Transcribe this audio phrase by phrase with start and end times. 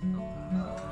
[0.00, 0.87] Yeah,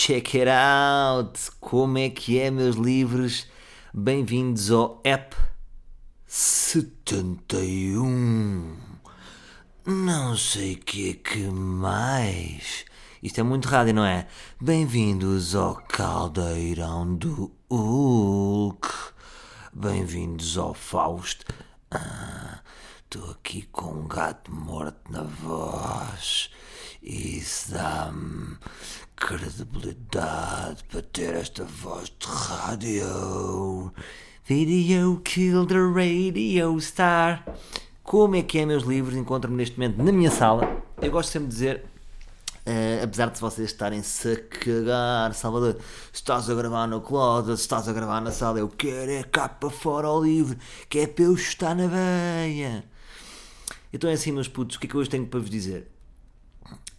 [0.00, 1.38] check it out.
[1.60, 3.46] Como é que é, meus livros?
[3.92, 5.36] Bem-vindos ao app
[6.26, 8.78] 71.
[9.84, 12.86] Não sei o que é que mais.
[13.22, 14.26] Isto é muito rádio, não é?
[14.58, 18.88] Bem-vindos ao caldeirão do Hulk.
[19.70, 21.44] Bem-vindos ao Fausto.
[23.04, 26.48] Estou aqui com um gato morto na voz.
[27.02, 28.56] Isso dá-me
[29.20, 33.92] credibilidade para ter esta voz de rádio.
[34.46, 37.44] Video kill the radio star.
[38.02, 39.14] Como é que é, meus livros?
[39.14, 40.82] Encontro-me neste momento na minha sala.
[41.00, 41.84] Eu gosto sempre de dizer
[42.60, 45.76] Uh, apesar de vocês estarem-se a cagar, Salvador,
[46.12, 49.22] se estás a gravar no closet, se estás a gravar na sala, eu quero é
[49.22, 52.84] cá para fora ao livro, que é para eu estar na veia.
[53.92, 55.90] Então é assim, meus putos, o que é que hoje tenho para vos dizer?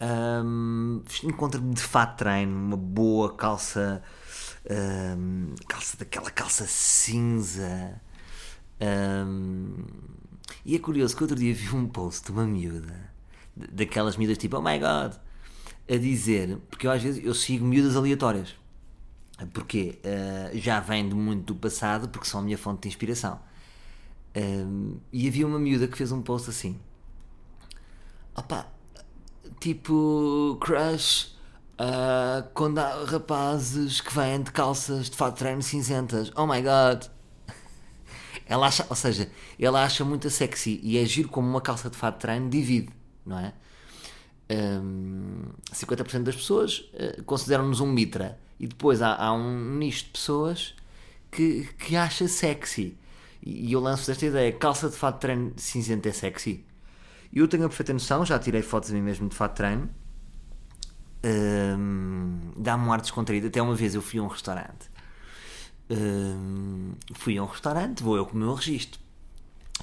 [0.01, 4.01] Um, Encontro-me de fato treino, uma boa calça,
[5.17, 8.01] um, calça daquela calça cinza.
[8.81, 9.75] Um,
[10.65, 13.11] e é curioso que outro dia vi um post de uma miúda,
[13.55, 15.13] daquelas miúdas tipo, oh my god,
[15.87, 18.55] a dizer, porque eu às vezes eu sigo miúdas aleatórias.
[19.53, 19.99] Porquê?
[20.03, 23.39] Uh, já vem de muito do passado, porque são a minha fonte de inspiração.
[24.35, 26.79] Um, e havia uma miúda que fez um post assim:
[28.35, 28.67] opá,
[29.59, 31.35] tipo, crush,
[31.79, 37.05] uh, quando há rapazes que vêm de calças de fato treino cinzentas, oh my god.
[38.45, 39.29] Ela acha, ou seja,
[39.59, 42.89] ela acha muito sexy e é giro como uma calça de fato treino divide,
[43.25, 43.53] não é?
[44.51, 50.09] Um, 50% das pessoas uh, consideram-nos um mitra e depois há, há, um nicho de
[50.09, 50.75] pessoas
[51.31, 52.97] que, que acha sexy
[53.43, 56.65] e, eu lanço esta ideia: calça de fato treino cinzenta é sexy.
[57.33, 59.89] Eu tenho a perfeita noção, já tirei fotos a mim mesmo de fato de treino.
[61.23, 63.47] Um, Dá-me um ar descontraído.
[63.47, 64.89] Até uma vez eu fui a um restaurante.
[65.89, 68.99] Um, fui a um restaurante, vou eu com o meu registro.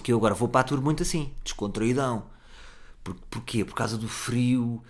[0.02, 2.26] Que eu agora vou para a tour muito assim, descontraídão.
[3.02, 3.64] Por, porquê?
[3.64, 4.82] Por causa do frio.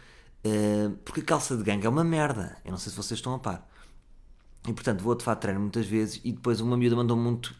[0.44, 2.56] Uh, porque a calça de ganga é uma merda.
[2.64, 3.68] Eu não sei se vocês estão a par.
[4.66, 7.54] E portanto vou de fato treino muitas vezes e depois uma miúda mandou muito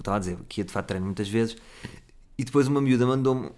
[0.00, 1.56] estava a dizer que ia de fato treino muitas vezes,
[2.38, 3.50] e depois uma miúda mandou-me.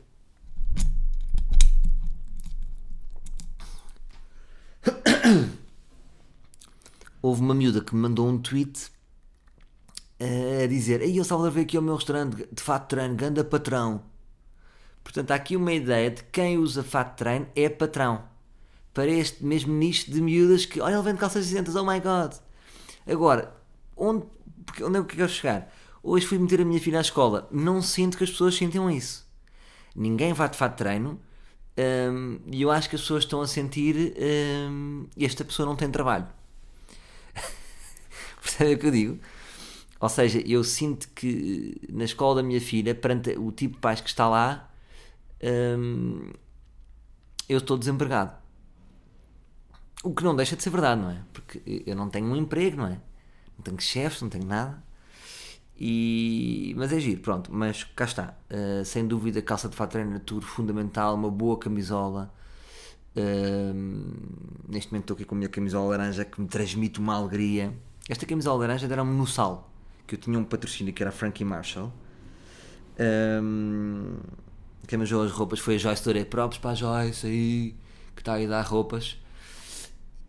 [7.20, 8.90] Houve uma miúda que me mandou um tweet
[10.18, 14.02] a dizer: Ei, eu Salvador veio aqui ao meu restaurante de fato treino, ganda patrão.
[15.04, 18.24] Portanto, há aqui uma ideia de quem usa fato treino é patrão.
[18.94, 22.32] Para este mesmo nicho de miúdas que, olha, ele vende calças cinzentas, oh my god.
[23.06, 23.54] Agora,
[23.96, 24.26] onde,
[24.82, 25.72] onde é que eu quero chegar?
[26.02, 27.48] Hoje fui meter a minha filha à escola.
[27.50, 29.28] Não sinto que as pessoas sintam isso.
[29.94, 31.20] Ninguém vai de fato treino
[31.78, 34.14] um, e eu acho que as pessoas estão a sentir
[34.70, 36.26] um, esta pessoa não tem trabalho.
[38.40, 39.18] Percebe o que eu digo?
[40.00, 44.00] Ou seja, eu sinto que na escola da minha filha, perante o tipo de pais
[44.00, 44.70] que está lá,
[45.78, 46.30] um,
[47.48, 48.34] eu estou desempregado.
[50.02, 51.22] O que não deixa de ser verdade, não é?
[51.32, 53.00] Porque eu não tenho um emprego, não é?
[53.56, 54.82] Não tenho chefes, não tenho nada.
[55.80, 57.50] E, mas é giro, pronto.
[57.52, 58.36] Mas cá está.
[58.50, 62.32] Uh, sem dúvida, calça de fato treino tour fundamental, uma boa camisola.
[63.16, 63.72] Uh,
[64.68, 67.72] neste momento estou aqui com a minha camisola laranja que me transmite uma alegria.
[68.08, 69.72] Esta camisola laranja deram-me no sal,
[70.06, 71.90] que eu tinha um patrocínio que era Frankie Marshall.
[73.42, 74.16] Um,
[74.86, 76.24] quem me as roupas foi a Joyce Touré.
[76.24, 77.76] Próprios para a Joyce aí,
[78.14, 79.16] que está aí a dar roupas.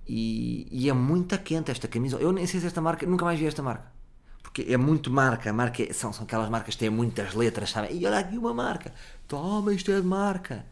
[0.07, 2.23] E, e é muito quente esta camisola.
[2.23, 4.00] Eu nem sei se esta marca, nunca mais vi esta marca
[4.41, 7.97] porque é muito marca, marca é, são, são aquelas marcas que têm muitas letras, sabem?
[7.97, 8.93] E olha aqui uma marca,
[9.27, 10.65] toma, isto é de marca.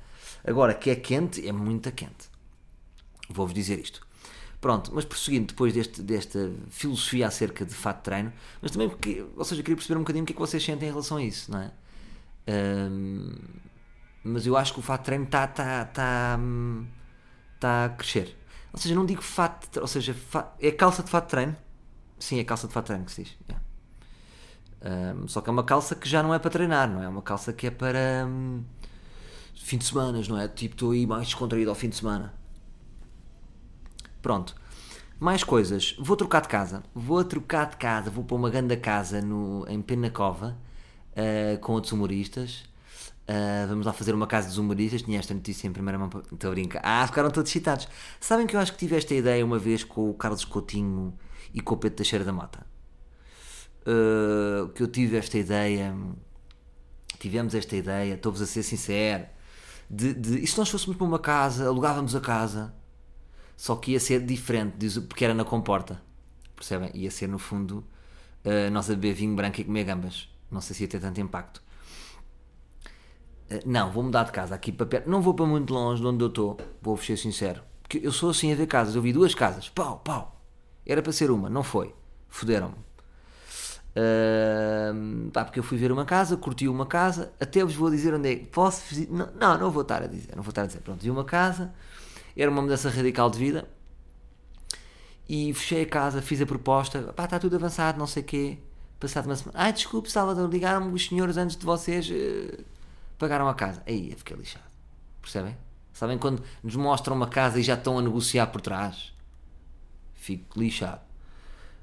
[0.46, 2.30] Agora, que é quente, é muito quente.
[3.30, 4.02] Vou-vos dizer isto.
[4.60, 9.26] Pronto, mas prosseguindo depois deste, desta filosofia acerca de fato de treino, mas também porque,
[9.36, 11.24] ou seja, queria perceber um bocadinho o que é que vocês sentem em relação a
[11.24, 11.72] isso, não é?
[12.92, 13.36] Um,
[14.24, 16.40] mas eu acho que o fato de treino está tá, tá,
[17.60, 18.36] tá a crescer.
[18.74, 21.56] Ou seja, não digo fato, ou seja, fato, é calça de fato de treino.
[22.20, 23.38] Sim, é calça de treino que se diz.
[23.48, 23.64] Yeah.
[24.82, 27.06] Um, só que é uma calça que já não é para treinar, não é?
[27.06, 28.64] É uma calça que é para um,
[29.56, 30.48] fim de semana, não é?
[30.48, 32.34] Tipo, estou aí mais descontraído ao fim de semana.
[34.22, 34.56] Pronto.
[35.20, 35.96] Mais coisas.
[36.00, 36.84] Vou trocar de casa.
[36.94, 38.10] Vou trocar de casa.
[38.10, 40.58] Vou para uma grande casa no, em Penacova
[41.12, 42.64] uh, com outros humoristas.
[43.28, 45.02] Uh, vamos lá fazer uma casa dos humoristas.
[45.02, 46.10] Tinha esta notícia em primeira mão.
[46.32, 46.82] Estou a brincar.
[46.84, 47.88] Ah, ficaram todos excitados.
[48.20, 51.14] Sabem que eu acho que tive esta ideia uma vez com o Carlos Coutinho
[51.54, 52.66] e com o Pedro Teixeira da Mata.
[53.82, 55.96] Uh, que eu tive esta ideia.
[57.20, 59.26] Tivemos esta ideia, estou-vos a ser sincero.
[59.90, 62.74] De, de, e se nós fôssemos para uma casa, alugávamos a casa,
[63.58, 66.02] só que ia ser diferente, porque era na comporta.
[66.56, 66.92] Percebem?
[66.94, 67.84] Ia ser no fundo
[68.46, 70.30] uh, nós a beber vinho branco e comer gambas.
[70.52, 71.62] Não sei se ia ter tanto impacto.
[73.50, 75.10] Uh, não, vou mudar de casa aqui para perto.
[75.10, 77.62] Não vou para muito longe de onde eu estou, vou-vos ser sincero.
[77.82, 78.96] Porque eu sou assim a ver casas.
[78.96, 80.39] Eu vi duas casas, pau, pau.
[80.90, 81.94] Era para ser uma, não foi.
[82.28, 82.74] Fuderam-me.
[83.96, 88.12] Uh, pá, porque eu fui ver uma casa, curti uma casa, até vos vou dizer
[88.12, 88.84] onde é que posso.
[89.08, 90.80] Não, não, não vou estar a dizer, não vou estar a dizer.
[90.80, 91.72] Pronto, vi uma casa,
[92.36, 93.70] era uma mudança radical de vida
[95.28, 98.58] e fechei a casa, fiz a proposta, pá, está tudo avançado, não sei o quê.
[99.00, 102.64] Passado uma semana, ai desculpe, Salvador, ligaram-me os senhores antes de vocês, uh,
[103.20, 103.84] pagaram a casa.
[103.86, 104.66] Aí eu fiquei lixado,
[105.22, 105.56] percebem?
[105.94, 109.19] Sabem quando nos mostram uma casa e já estão a negociar por trás?
[110.20, 111.00] Fico lixado.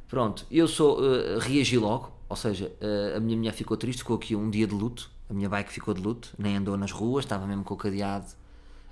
[0.09, 4.17] Pronto, eu sou, uh, reagi logo, ou seja, uh, a minha mulher ficou triste, ficou
[4.17, 7.25] aqui um dia de luto, a minha bike ficou de luto, nem andou nas ruas,
[7.25, 8.27] estava mesmo com o cadeado,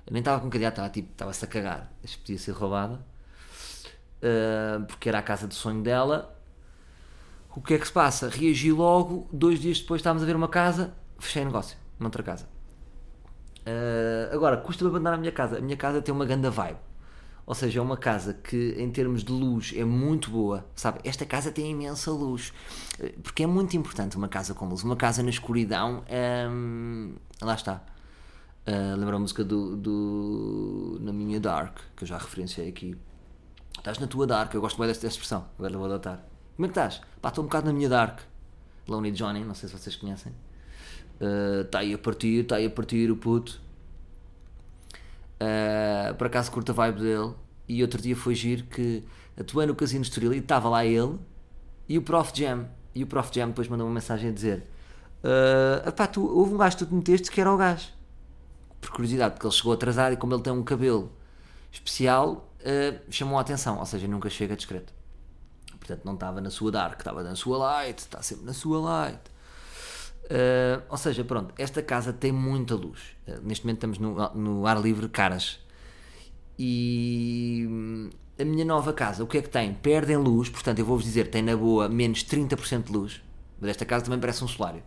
[0.09, 4.83] nem estava com o cadeado, estava tipo, estava-se a cagar, isto podia ser roubada, uh,
[4.87, 6.35] porque era a casa de sonho dela.
[7.55, 8.27] O que é que se passa?
[8.27, 12.49] Reagi logo, dois dias depois estávamos a ver uma casa, fechei negócio, noutra casa.
[14.33, 16.79] agora, custa-me abandonar a minha casa, a minha casa tem uma ganda vibe
[17.45, 20.65] ou seja, é uma casa que, em termos de luz, é muito boa.
[20.75, 20.99] Sabe?
[21.03, 22.51] Esta casa tem imensa luz.
[23.21, 24.83] Porque é muito importante uma casa com luz.
[24.83, 26.03] Uma casa na escuridão.
[26.49, 27.83] Hum, lá está.
[28.67, 32.97] Uh, lembra a música do, do, Na minha Dark, que eu já referenciei aqui.
[33.77, 34.51] Estás na tua Dark.
[34.55, 35.45] Eu gosto bem desta expressão.
[35.59, 36.25] Agora vou adotar.
[36.55, 36.99] Como é que estás?
[37.21, 38.21] Pá, estou um bocado na minha Dark.
[38.87, 40.33] Lonely Johnny, não sei se vocês conhecem.
[41.63, 43.61] Está uh, aí a partir, está aí a partir o puto.
[45.35, 47.33] Uh, por acaso curta a vibe dele.
[47.67, 49.03] E outro dia foi giro que
[49.39, 51.17] atuei no Casino Estoril e estava lá ele
[51.87, 52.67] e o Prof Jam.
[52.93, 54.67] E o Prof Jam depois mandou uma mensagem a dizer:
[55.23, 57.87] uh, epá, tu, houve um gajo que tu te meteste que era o gajo.
[58.79, 61.11] Por curiosidade, porque ele chegou atrasado e como ele tem um cabelo
[61.71, 63.79] especial, uh, chamou a atenção.
[63.79, 64.93] Ou seja, nunca chega discreto.
[65.79, 69.19] Portanto, não estava na sua dark, estava na sua light, está sempre na sua light.
[70.25, 72.99] Uh, ou seja, pronto, esta casa tem muita luz.
[73.27, 75.59] Uh, neste momento estamos no, no, ar livre Caras.
[76.57, 79.73] E hum, a minha nova casa, o que é que tem?
[79.73, 83.21] Perdem luz, portanto, eu vou-vos dizer, tem na boa menos 30% de luz.
[83.59, 84.83] Mas esta casa também parece um solário.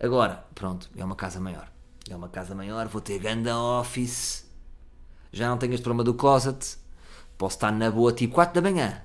[0.00, 1.70] Agora, pronto, é uma casa maior.
[2.10, 4.48] É uma casa maior, vou ter ganda office.
[5.32, 6.78] Já não tenho este problema do closet.
[7.36, 9.02] Posso estar na boa tipo 4 da manhã.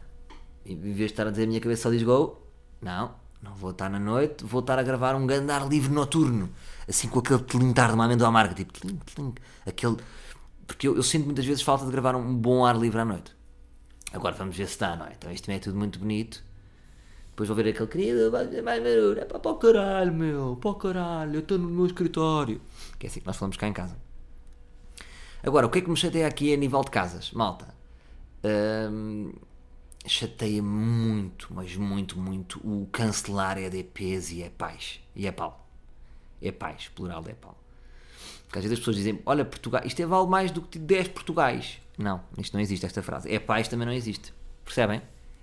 [0.66, 2.42] Em vez de estar a dizer a minha cabeça diz go,
[2.82, 6.50] não, não vou estar na noite, vou estar a gravar um grande ar livre noturno,
[6.88, 9.36] assim com aquele tilintar de uma amêndoa amarga, tipo tling, tling,
[9.66, 9.98] aquele.
[10.66, 13.36] Porque eu, eu, sinto muitas vezes falta de gravar um bom ar livre à noite.
[14.14, 15.14] Agora vamos ver se está, não é?
[15.18, 16.44] Então isto também é tudo muito bonito.
[17.32, 20.76] Depois vou ver aquele querido, mais barulho, é para, para o caralho, meu, para o
[20.76, 22.62] caralho, eu estou no meu escritório.
[22.98, 23.98] Que é assim que nós falamos cá em casa.
[25.42, 27.74] Agora, o que é que me chateia aqui a nível de casas, malta?
[28.46, 29.34] Hum,
[30.06, 35.00] chateia muito, mas muito, muito o cancelar EDPs e EPAs.
[35.16, 35.68] E EPAL.
[36.42, 37.58] EPAs, plural de EPAL.
[38.46, 41.10] Porque às vezes as pessoas dizem, olha, Portugal, isto é vale mais do que 10
[41.10, 41.80] Portugais.
[41.98, 43.30] Não, isto não existe, esta frase.
[43.30, 44.34] EPAs também não existe.
[44.64, 45.02] Percebem?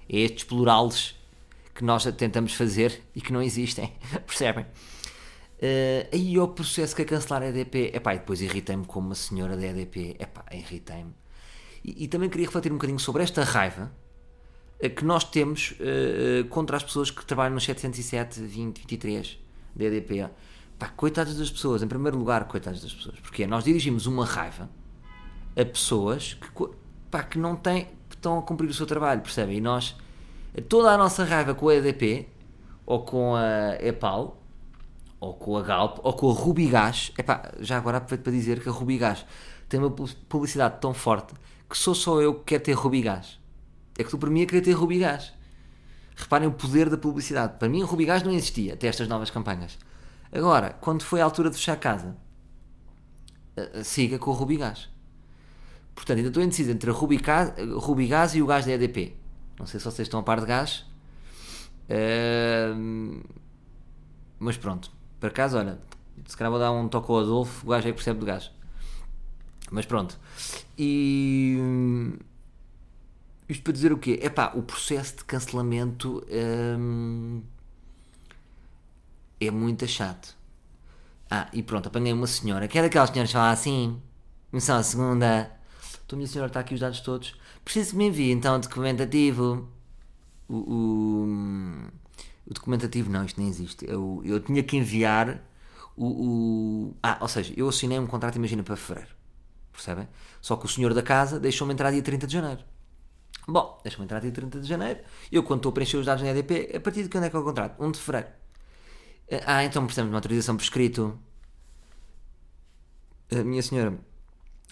[0.09, 1.15] É estes plurales
[1.75, 3.93] que nós tentamos fazer e que não existem.
[4.27, 4.65] Percebem?
[4.65, 7.93] Uh, aí o processo que é cancelar a EDP.
[7.95, 10.17] Epá, e depois irritei-me como uma senhora da EDP.
[10.19, 11.15] Epá, irritei-me.
[11.85, 13.91] E, e também queria refletir um bocadinho sobre esta raiva
[14.89, 19.39] que nós temos uh, contra as pessoas que trabalham no 707, 20, 23
[19.77, 20.29] da EDP.
[20.79, 23.21] Pá, coitadas das pessoas, em primeiro lugar, coitadas das pessoas.
[23.21, 24.71] Porque nós dirigimos uma raiva
[25.55, 26.49] a pessoas que,
[27.11, 29.59] pá, que não têm, que estão a cumprir o seu trabalho, percebem?
[29.59, 29.95] E nós,
[30.69, 32.29] toda a nossa raiva com a EDP,
[32.87, 34.41] ou com a EPAL,
[35.21, 37.13] ou com a Galp, ou com a Rubigás,
[37.61, 39.27] já agora aproveito para dizer que a Rubigás
[39.69, 41.35] tem uma publicidade tão forte
[41.69, 43.39] que sou só eu que quero ter Rubigás.
[44.01, 45.35] É que tu, para mim, é querer ter Rubigás.
[46.17, 47.59] Reparem o poder da publicidade.
[47.59, 49.79] Para mim, o Rubigás não existia até estas novas campanhas.
[50.33, 52.17] Agora, quando foi a altura de fechar a casa,
[53.59, 54.89] eh, eh, siga com o Rubigás.
[55.95, 59.15] Portanto, ainda estou indeciso entre Rubigás, Rubigás e o gás da EDP.
[59.59, 60.87] Não sei se vocês estão a par de gás.
[61.91, 63.23] Uh,
[64.39, 64.91] mas pronto.
[65.19, 65.79] Por acaso, olha,
[66.27, 68.51] se calhar vou dar um toque ao Adolfo, o gajo aí percebe de gás.
[69.71, 70.19] Mas pronto.
[70.79, 71.59] E
[73.51, 74.21] Isto para dizer o quê?
[74.23, 76.25] Epá, o processo de cancelamento
[76.79, 77.43] hum,
[79.41, 80.37] é muito chato.
[81.29, 84.01] Ah, e pronto, apanhei uma senhora, que é daquelas senhoras que falam assim,
[84.53, 85.51] missão a segunda,
[86.07, 89.69] então minha senhora está aqui os dados todos, preciso que me envie então o documentativo.
[90.49, 91.27] O, o,
[92.47, 93.85] o documentativo não, isto nem existe.
[93.89, 95.43] Eu, eu tinha que enviar
[95.97, 96.07] o,
[96.91, 99.15] o, Ah, ou seja, eu assinei um contrato, imagina, para fevereiro.
[99.73, 100.09] Percebem?
[100.41, 102.70] Só que o senhor da casa deixou-me entrar dia 30 de janeiro.
[103.47, 105.01] Bom, deixa-me entrar dia 30 de janeiro.
[105.31, 107.37] Eu, quando estou a preencher os dados na EDP, a partir de quando é que
[107.37, 107.83] é o contrato?
[107.83, 108.29] 1 de fevereiro.
[109.47, 111.19] Ah, então precisamos de uma autorização por escrito.
[113.33, 113.97] A minha senhora,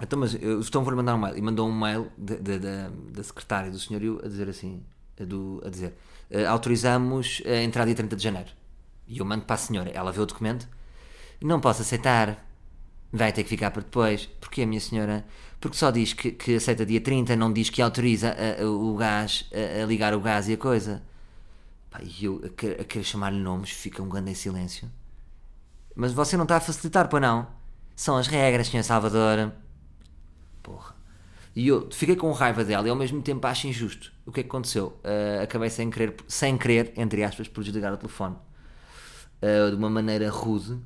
[0.02, 1.36] então, mas o Estão vou-lhe mandar um mail.
[1.36, 4.82] E mandou um mail da secretária do senhorio a dizer assim:
[5.20, 5.94] a, do, a dizer,
[6.30, 8.50] uh, autorizamos a entrar dia 30 de janeiro.
[9.06, 9.90] E eu mando para a senhora.
[9.90, 10.68] Ela vê o documento.
[11.40, 12.46] Não posso aceitar.
[13.12, 14.26] Vai ter que ficar para depois.
[14.40, 15.24] Porquê, minha senhora?
[15.60, 18.96] Porque só diz que, que aceita dia 30, não diz que autoriza a, a, o
[18.96, 21.02] gás, a, a, ligar o gás e a coisa.
[22.02, 24.90] e eu a, querer, chamar-lhe nomes, fica um grande em silêncio.
[25.96, 27.46] Mas você não está a facilitar, para não?
[27.96, 29.52] São as regras, senhor Salvador.
[30.62, 30.94] Porra.
[31.56, 34.12] E eu fiquei com raiva dela e ao mesmo tempo acho injusto.
[34.24, 34.96] O que é que aconteceu?
[35.02, 38.36] Uh, acabei sem querer, sem querer, entre aspas, por desligar o telefone.
[39.42, 40.78] Uh, de uma maneira rude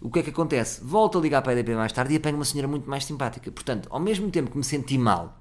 [0.00, 0.82] o que é que acontece?
[0.82, 3.50] Volto a ligar para a EDP mais tarde e apanho uma senhora muito mais simpática.
[3.50, 5.38] Portanto, ao mesmo tempo que me senti mal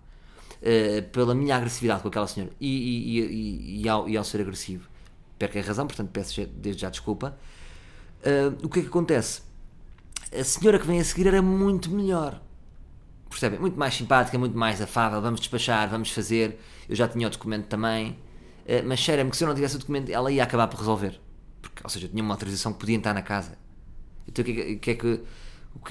[0.58, 4.42] uh, pela minha agressividade com aquela senhora e, e, e, e, ao, e ao ser
[4.42, 4.90] agressivo,
[5.38, 7.38] perco a razão, portanto peço desde já desculpa.
[8.20, 9.42] Uh, o que é que acontece?
[10.38, 12.42] A senhora que vem a seguir era muito melhor.
[13.30, 13.60] Percebem?
[13.60, 15.22] Muito mais simpática, muito mais afável.
[15.22, 16.60] Vamos despachar, vamos fazer.
[16.90, 18.12] Eu já tinha o documento também.
[18.66, 21.18] Uh, mas cheira-me que se eu não tivesse o documento, ela ia acabar por resolver.
[21.62, 23.58] Porque, ou seja, eu tinha uma autorização que podia entrar na casa
[24.30, 25.22] então o que, é que, é que,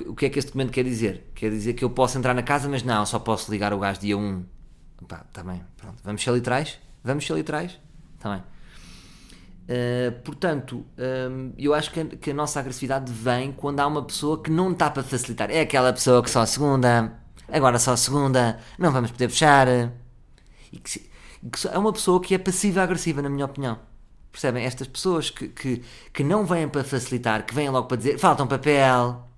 [0.06, 1.30] o que é que este documento quer dizer?
[1.34, 3.98] Quer dizer que eu posso entrar na casa, mas não, só posso ligar o gás
[3.98, 4.44] dia 1.
[5.06, 5.96] Pá, tá bem, pronto.
[6.04, 6.78] Vamos ser literais?
[7.02, 7.78] Vamos ser literais?
[8.16, 8.42] Está bem.
[9.68, 14.02] Uh, portanto, uh, eu acho que a, que a, nossa agressividade vem quando há uma
[14.02, 15.50] pessoa que não está para facilitar.
[15.50, 17.12] É aquela pessoa que só a segunda,
[17.48, 19.68] agora só a segunda, não vamos poder fechar.
[20.72, 23.78] E que, que é uma pessoa que é passiva-agressiva, na minha opinião.
[24.32, 24.64] Percebem?
[24.64, 25.82] Estas pessoas que, que,
[26.12, 29.28] que não vêm para facilitar, que vêm logo para dizer falta um papel.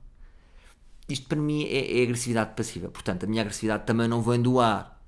[1.09, 2.89] Isto para mim é, é agressividade passiva.
[2.89, 5.03] Portanto, a minha agressividade também não vem do ar.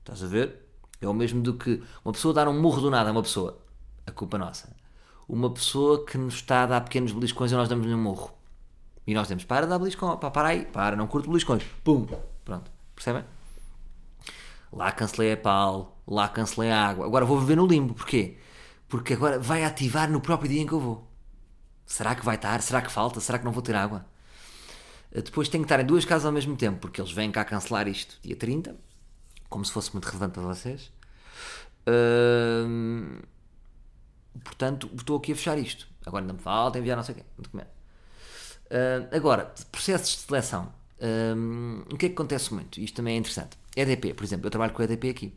[0.00, 0.68] Estás a ver?
[1.00, 3.58] É o mesmo do que uma pessoa dar um murro do nada a uma pessoa.
[4.06, 4.74] A culpa é nossa.
[5.28, 8.32] Uma pessoa que nos está a dar pequenos beliscões e nós damos-lhe um murro.
[9.06, 11.62] E nós temos, para dar beliscões, para, para aí, para, não curto beliscões.
[11.84, 12.06] Pum!
[12.44, 12.70] Pronto.
[12.94, 13.24] Percebem?
[14.72, 17.06] Lá cancelei a pau, lá cancelei a água.
[17.06, 17.94] Agora vou viver no limbo.
[17.94, 18.36] Porquê?
[18.88, 21.08] Porque agora vai ativar no próprio dia em que eu vou.
[21.84, 22.60] Será que vai estar?
[22.62, 23.20] Será que falta?
[23.20, 24.06] Será que não vou ter água?
[25.12, 27.44] Eh, depois tenho que estar em duas casas ao mesmo tempo, porque eles vêm cá
[27.44, 28.76] cancelar isto dia 30,
[29.48, 30.92] como se fosse muito relevante para vocês.
[32.66, 33.20] Hum,
[34.44, 35.88] portanto, estou aqui a fechar isto.
[36.04, 37.70] Agora ainda me falta enviar não sei o quê, um documento.
[39.12, 40.72] Agora, processos de seleção.
[41.90, 42.80] O que é que acontece muito?
[42.80, 43.58] Isto também é interessante.
[43.76, 45.34] EDP, por exemplo, eu trabalho com a EDP aqui.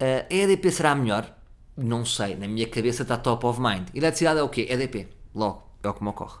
[0.00, 1.35] Uh, a EDP será melhor
[1.76, 3.88] não sei, na minha cabeça está top of mind.
[3.94, 4.66] Eletricidade é o quê?
[4.70, 5.08] EDP.
[5.34, 6.38] Logo, é o que me ocorre.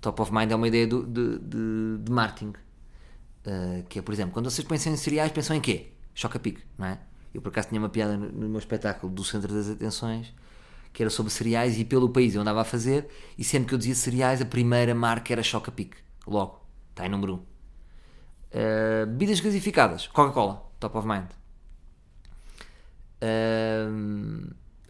[0.00, 2.52] Top of mind é uma ideia do, de, de, de marketing.
[3.46, 5.92] Uh, que é, por exemplo, quando vocês pensam em cereais, pensam em quê?
[6.14, 6.98] Choca pique, não é?
[7.32, 10.32] Eu por acaso tinha uma piada no, no meu espetáculo do Centro das Atenções
[10.94, 13.78] que era sobre cereais e pelo país eu andava a fazer e sempre que eu
[13.78, 15.96] dizia cereais a primeira marca era Choca Pique.
[16.24, 17.36] Logo, está em número 1.
[17.36, 17.40] Um.
[17.40, 21.26] Uh, bebidas gasificadas, Coca-Cola, top of mind.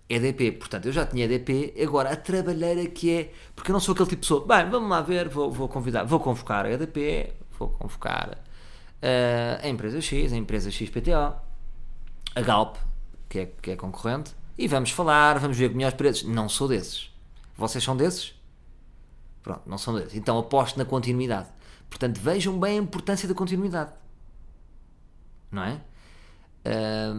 [0.08, 3.92] EDP, portanto, eu já tinha EDP, agora a trabalheira que é, porque eu não sou
[3.92, 7.32] aquele tipo de pessoa, bem, vamos lá ver, vou, vou convidar, vou convocar a EDP,
[7.58, 11.34] vou convocar uh, a empresa X, a empresa XPTO,
[12.34, 12.76] a Galp,
[13.28, 16.22] que é, que é concorrente, e vamos falar, vamos ver melhores preços.
[16.24, 17.10] Não sou desses.
[17.56, 18.34] Vocês são desses?
[19.42, 20.14] Pronto, não são desses.
[20.14, 21.48] Então aposto na continuidade.
[21.90, 23.92] Portanto, vejam bem a importância da continuidade.
[25.50, 25.80] Não é?
[26.64, 27.12] É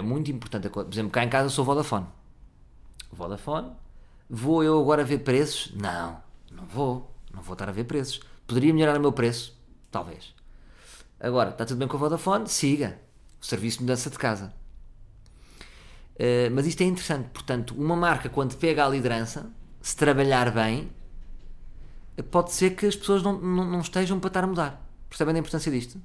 [0.00, 0.68] muito importante.
[0.68, 2.06] Por exemplo, cá em casa eu sou Vodafone.
[3.10, 3.72] Vodafone.
[4.28, 5.72] Vou eu agora ver preços?
[5.74, 6.20] Não,
[6.50, 7.14] não vou.
[7.32, 8.20] Não vou estar a ver preços.
[8.46, 9.56] Poderia melhorar o meu preço?
[9.90, 10.34] Talvez.
[11.18, 12.48] Agora, está tudo bem com a Vodafone?
[12.48, 12.98] Siga.
[13.40, 14.52] O serviço de mudança de casa.
[16.14, 17.28] Uh, mas isto é interessante.
[17.30, 20.90] Portanto, uma marca, quando pega a liderança, se trabalhar bem,
[22.30, 24.82] pode ser que as pessoas não, não, não estejam para estar a mudar.
[25.08, 26.00] Percebem a importância disto?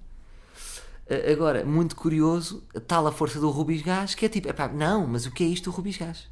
[1.32, 5.26] Agora, muito curioso, tal a força do Rubis Gás, que é tipo, epá, não, mas
[5.26, 6.30] o que é isto do Rubis Gás?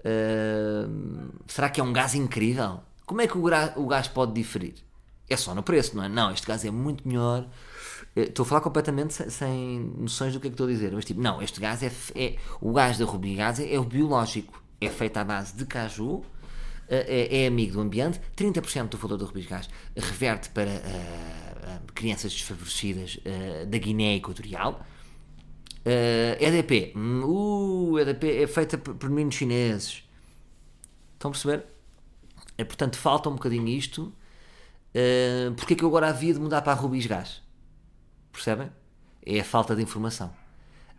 [0.00, 2.80] Uh, será que é um gás incrível?
[3.04, 4.74] Como é que o, gás pode diferir?
[5.28, 6.08] É só no preço, não é?
[6.08, 7.46] Não, este gás é muito melhor,
[8.18, 10.92] Eh, Estou a falar completamente sem, sem noções do que é que estou a dizer.
[10.92, 13.84] Mas tipo, não, este gás é, é o gás da Ruby Gás é, é o
[13.84, 14.62] biológico.
[14.80, 16.37] É feito à base de caju, eh,
[16.88, 18.20] é, é amigo do ambiente.
[18.36, 24.84] 30% do valor do Ruby Gás reverte para eh, crianças desfavorecidas eh, da Guiné Equatorial.
[25.84, 26.92] Eh, EDP.
[26.96, 30.04] Hum, Uh, EDP é feita por, meninos chineses.
[31.14, 31.64] Estão a perceber?
[32.56, 34.12] É, portanto, falta um bocadinho isto.
[34.94, 37.42] Uh, porque é que eu agora havia de mudar para a Rubis Gás?
[38.32, 38.70] Percebem?
[39.24, 40.32] É a falta de informação.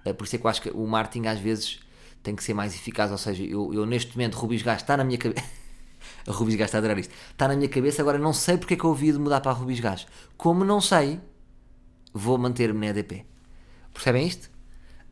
[0.06, 1.80] Uh, por isso é que eu acho que o marketing às vezes
[2.24, 3.12] tem que ser mais eficaz.
[3.12, 5.46] Ou seja, eu, eu neste momento, Rubis Gás está na minha cabeça.
[6.30, 7.14] a Rubis Gás está a adorar isto.
[7.32, 9.52] Está na minha cabeça, agora não sei porque é que eu havia de mudar para
[9.52, 10.06] a Rubis Gás.
[10.38, 11.20] Como não sei,
[12.14, 13.26] vou manter-me na EDP.
[13.94, 14.50] Percebem isto?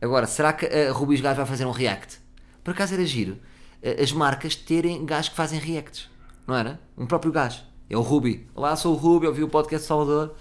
[0.00, 2.20] Agora, será que a Rubis Gás vai fazer um react?
[2.62, 3.38] Por acaso era giro
[3.82, 6.08] eh, as marcas terem gás que fazem reacts,
[6.46, 6.80] não era?
[6.96, 7.64] Um próprio gás.
[7.90, 8.46] É o Ruby.
[8.54, 10.34] Olá, sou o Ruby, ouvi o podcast Salvador.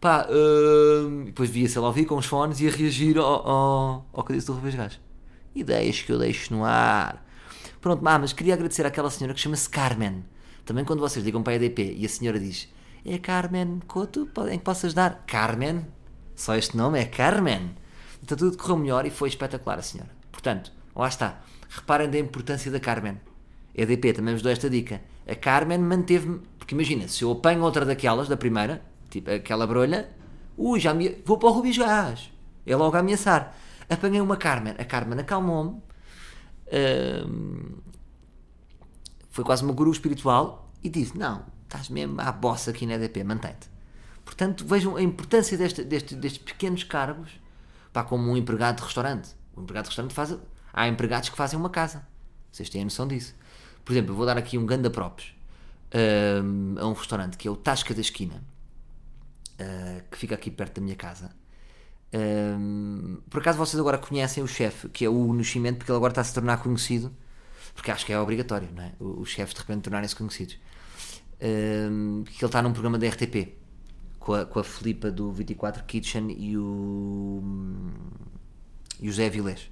[0.00, 4.24] Pá, hum, depois via-se ele ouvir com os fones e a reagir ao, ao, ao
[4.24, 5.00] que disse do Rubens Gás.
[5.54, 7.24] Ideias que eu deixo no ar.
[7.82, 10.24] Pronto, ah, mas queria agradecer àquela senhora que chama-se Carmen.
[10.64, 12.72] Também quando vocês ligam para a EDP e a senhora diz
[13.04, 15.24] É Carmen Couto, em que posso ajudar?
[15.26, 15.84] Carmen?
[16.36, 17.74] Só este nome é Carmen.
[18.22, 20.10] Então tudo correu melhor e foi espetacular a senhora.
[20.30, 21.40] Portanto, lá está.
[21.68, 23.20] Reparem da importância da Carmen.
[23.74, 25.00] EDP também vos dou esta dica.
[25.26, 26.40] A Carmen manteve-me.
[26.56, 30.08] Porque imagina, se eu apanho outra daquelas, da primeira, tipo aquela brolha,
[30.56, 31.20] ui, já me.
[31.24, 32.30] Vou para o Rubis Gás.
[32.64, 33.56] É logo a ameaçar.
[33.90, 34.74] Apanhei uma Carmen.
[34.78, 35.82] A Carmen acalmou-me.
[39.30, 43.24] Foi quase uma guru espiritual e disse: Não, estás mesmo à bossa aqui na EDP,
[43.24, 43.70] mantém-te.
[44.24, 47.30] Portanto, vejam a importância deste, deste- destes pequenos cargos,
[47.92, 49.30] pá, como um empregado de restaurante.
[49.56, 50.36] O empregado de restaurante faz.
[50.72, 52.06] Há empregados que fazem uma casa.
[52.50, 53.34] Vocês têm a noção disso.
[53.84, 55.34] Por exemplo, eu vou dar aqui um ganda props
[56.44, 58.42] hum, a um restaurante que é o Tasca da Esquina,
[59.60, 61.30] uh, que fica aqui perto da minha casa.
[62.14, 66.12] Hum, por acaso vocês agora conhecem o chefe, que é o Nascimento, porque ele agora
[66.12, 67.10] está a se tornar conhecido,
[67.74, 68.92] porque acho que é obrigatório, não é?
[69.00, 70.58] Os chefes de repente tornarem-se conhecidos.
[71.40, 73.56] Hum, que ele está num programa da RTP
[74.20, 77.42] com a, com a Filipa do 24 Kitchen e o,
[79.00, 79.68] e o José Avilés.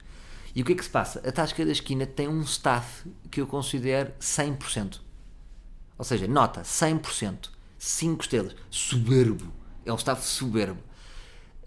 [0.55, 1.21] E o que é que se passa?
[1.21, 5.01] A Tasca da Esquina tem um staff que eu considero 100%.
[5.97, 9.53] Ou seja, nota 100%, 5 estrelas, soberbo.
[9.85, 10.83] É um staff soberbo.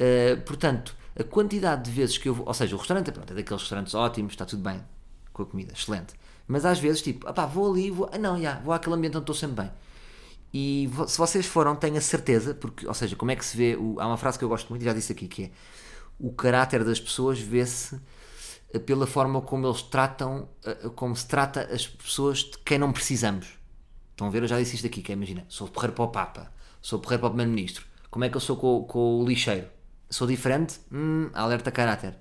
[0.04, 2.48] Uh, portanto, a quantidade de vezes que eu vou.
[2.48, 4.84] Ou seja, o restaurante pronto, é daqueles restaurantes ótimos, está tudo bem
[5.32, 6.14] com a comida, excelente.
[6.48, 8.10] Mas às vezes, tipo, opá, vou ali, vou.
[8.12, 9.72] Ah, não, já, vou àquele ambiente onde estou sempre bem.
[10.54, 13.76] E se vocês foram, tenho a certeza, porque, ou seja, como é que se vê.
[13.76, 15.52] O, há uma frase que eu gosto muito já disse aqui, que é
[16.20, 18.00] o caráter das pessoas vê-se
[18.74, 22.92] eh, pela forma como eles tratam, eh, como se trata as pessoas de quem não
[22.92, 23.48] precisamos.
[24.12, 24.44] Estão a ver?
[24.44, 27.22] Eu já disse isto aqui, que é, imagina, sou porreiro para o Papa, sou porreiro
[27.22, 27.86] para o Primeiro-Ministro.
[28.12, 29.68] Como é que eu sou com, com o lixeiro?
[30.14, 30.80] Sou diferente?
[30.92, 32.16] Hum, alerta caráter.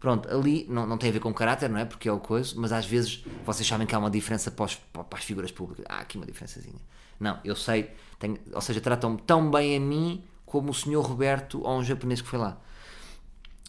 [0.00, 1.84] Pronto, ali não, não tem a ver com caráter, não é?
[1.84, 4.74] Porque é o coisa, mas às vezes vocês sabem que há uma diferença para, os-
[4.74, 5.84] para as figuras públicas.
[5.88, 6.80] Há aqui uma diferençazinha.
[7.20, 11.62] Não, eu sei, tenho, ou seja, tratam-me tão bem a mim como o senhor Roberto
[11.64, 12.58] ou um japonês que foi lá.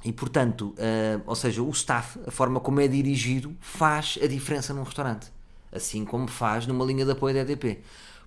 [0.03, 4.73] E portanto, eh, ou seja, o staff, a forma como é dirigido, faz a diferença
[4.73, 5.27] num restaurante.
[5.71, 7.79] Assim como faz numa linha de apoio da EDP.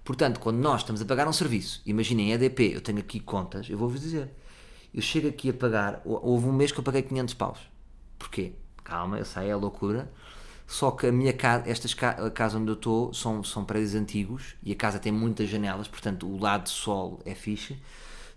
[0.04, 3.78] Portanto, quando nós estamos a pagar um serviço, imaginem EDP, eu tenho aqui contas, eu
[3.78, 4.30] vou-vos dizer.
[4.92, 7.59] Eu chego aqui a pagar, hou- houve um mês que eu paguei 500 paus.
[8.18, 8.53] Porquê?
[8.83, 10.11] Calma, eu sei, é loucura.
[10.66, 14.55] Só que a minha casa, estas a casa onde eu estou são, são prédios antigos
[14.62, 17.76] e a casa tem muitas janelas, portanto o lado de sol é fixe,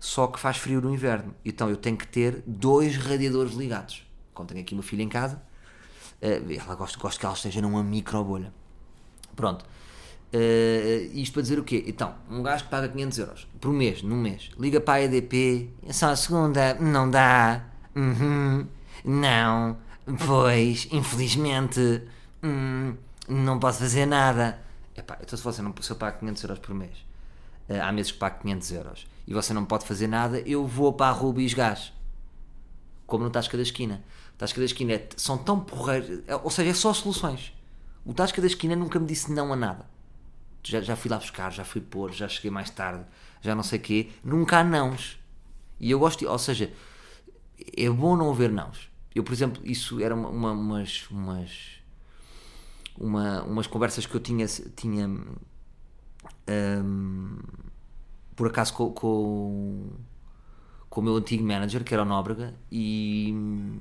[0.00, 1.34] só que faz frio no inverno.
[1.44, 4.04] Então eu tenho que ter dois radiadores ligados.
[4.32, 5.40] Como tenho aqui uma filha em casa,
[6.20, 8.52] eh, ela gosta, gosta que ela esteja numa micro bolha.
[9.36, 9.64] Pronto.
[10.36, 11.84] Eh, isto para dizer o quê?
[11.86, 15.70] Então, um gajo que paga 500 euros por mês, num mês, liga para a EDP,
[15.92, 17.62] só a segunda, não dá,
[17.94, 18.66] Uhum,
[19.04, 19.76] não,
[20.26, 22.02] pois, infelizmente,
[22.42, 22.96] hum,
[23.28, 24.58] não posso fazer nada.
[24.96, 26.96] Epá, então se você não se eu pago 500 euros por mês,
[27.68, 30.92] eh, há meses que pago 500 euros, e você não pode fazer nada, eu vou
[30.92, 31.92] para a Rubis Gás
[33.06, 34.02] como no Tasca da Esquina.
[34.34, 37.52] O Tasca da Esquina é- são tão porreiros, ou seja, é só soluções.
[38.04, 39.93] O Tasca da Esquina nunca me disse não a nada.
[40.64, 43.04] Já, já fui lá buscar, já fui pôr, já cheguei mais tarde,
[43.42, 44.10] já não sei quê.
[44.24, 45.18] Nunca há nãos.
[45.80, 46.72] E eu gosto, ou seja,
[47.76, 48.90] é bom não haver nãos.
[49.14, 51.50] Eu, por exemplo, isso era uma, uma- umas, umas,
[52.96, 54.46] uma- umas conversas que eu tinha,
[54.76, 55.08] tinha
[56.48, 57.38] hum,
[58.36, 59.90] por acaso com, com,
[60.88, 63.78] com o meu antigo manager, que era o Nóbrega, e hum,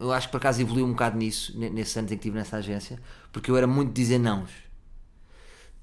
[0.00, 2.38] eu acho que por acaso evoluí um bocado nisso, ne- nesses anos em que estive
[2.38, 3.00] nessa agência,
[3.32, 4.50] porque eu era muito dizer nãos.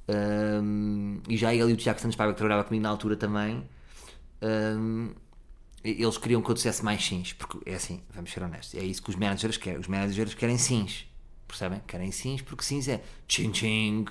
[0.08, 3.68] Hum, e já ele e o Tiago Santos Paiva, que trabalhava comigo na altura também,
[4.42, 5.14] hum,
[5.84, 9.02] eles queriam que eu dissesse mais sims, porque é assim, vamos ser honestos, é isso
[9.02, 9.80] que os managers querem.
[9.80, 11.06] Os managers querem sims,
[11.48, 11.82] percebem?
[11.86, 14.06] Querem sims porque sims é ching ching.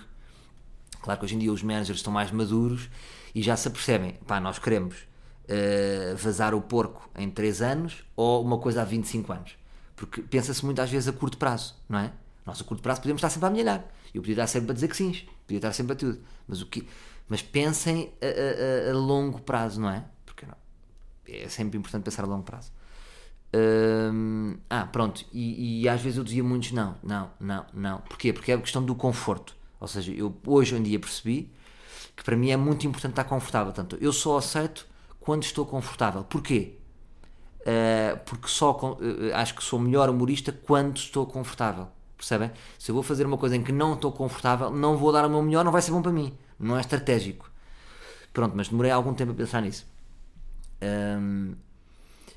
[1.01, 2.89] Claro que hoje em dia os managers estão mais maduros
[3.35, 8.45] e já se apercebem, pá, nós queremos uh, vazar o porco em 3 anos ou
[8.45, 9.57] uma coisa há 25 anos.
[9.97, 12.13] Porque pensa-se muito às vezes a curto prazo, não é?
[12.45, 13.85] Nós a curto prazo podemos estar sempre a amelhar.
[14.13, 16.21] Eu podia estar sempre a dizer que sim, podia estar sempre a tudo.
[16.47, 16.87] Mas, o que,
[17.29, 20.05] mas pensem a, a, a longo prazo, não é?
[20.25, 20.57] Porque não,
[21.29, 22.73] é sempre importante pensar a longo prazo.
[23.55, 25.25] Hum, ah, pronto.
[25.33, 27.99] E, e, às vezes eu dizia muitos não, não, não, não.
[28.01, 28.33] Porquê?
[28.33, 29.55] Porque é a questão do conforto.
[29.79, 31.53] Ou seja, eu hoje em dia percebi
[32.17, 33.73] que para mim é muito importante estar confortável.
[33.73, 34.87] Tanto eu só aceito
[35.21, 36.25] quando estou confortável.
[36.25, 36.77] Porquê?
[37.61, 38.99] Uh, porque só uh,
[39.35, 41.89] acho que sou melhor humorista quando estou confortável.
[42.23, 42.53] Percebem?
[42.79, 45.29] Se eu vou fazer uma coisa em que não estou confortável, não vou dar o
[45.29, 46.33] meu melhor, não vai ser bom para mim.
[46.57, 47.51] Não é estratégico.
[48.33, 49.85] Pronto, mas demorei algum tempo a pensar nisso.
[50.81, 51.57] Um,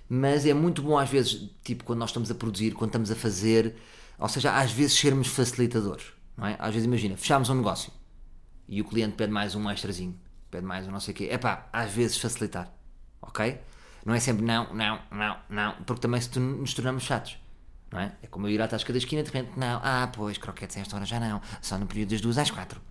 [0.10, 3.16] mas é muito bom às vezes, tipo, quando nós estamos a produzir, quando estamos a
[3.16, 3.76] fazer,
[4.18, 6.56] ou seja, às vezes sermos facilitadores, não é?
[6.58, 7.92] Às vezes imagina, fechamos um negócio
[8.68, 10.20] e o cliente pede mais um extrazinho,
[10.50, 11.28] pede mais um não sei o quê.
[11.30, 12.74] É pá, às vezes facilitar,
[13.22, 13.60] ok?
[14.04, 17.38] Não é sempre não, não, não, não, porque também se nos tornamos chatos.
[17.96, 18.12] Não é?
[18.22, 20.82] é como eu ir à tasca da esquina de repente, não, ah, pois, croquetes a
[20.82, 22.82] esta hora já não, só no período das duas às quatro.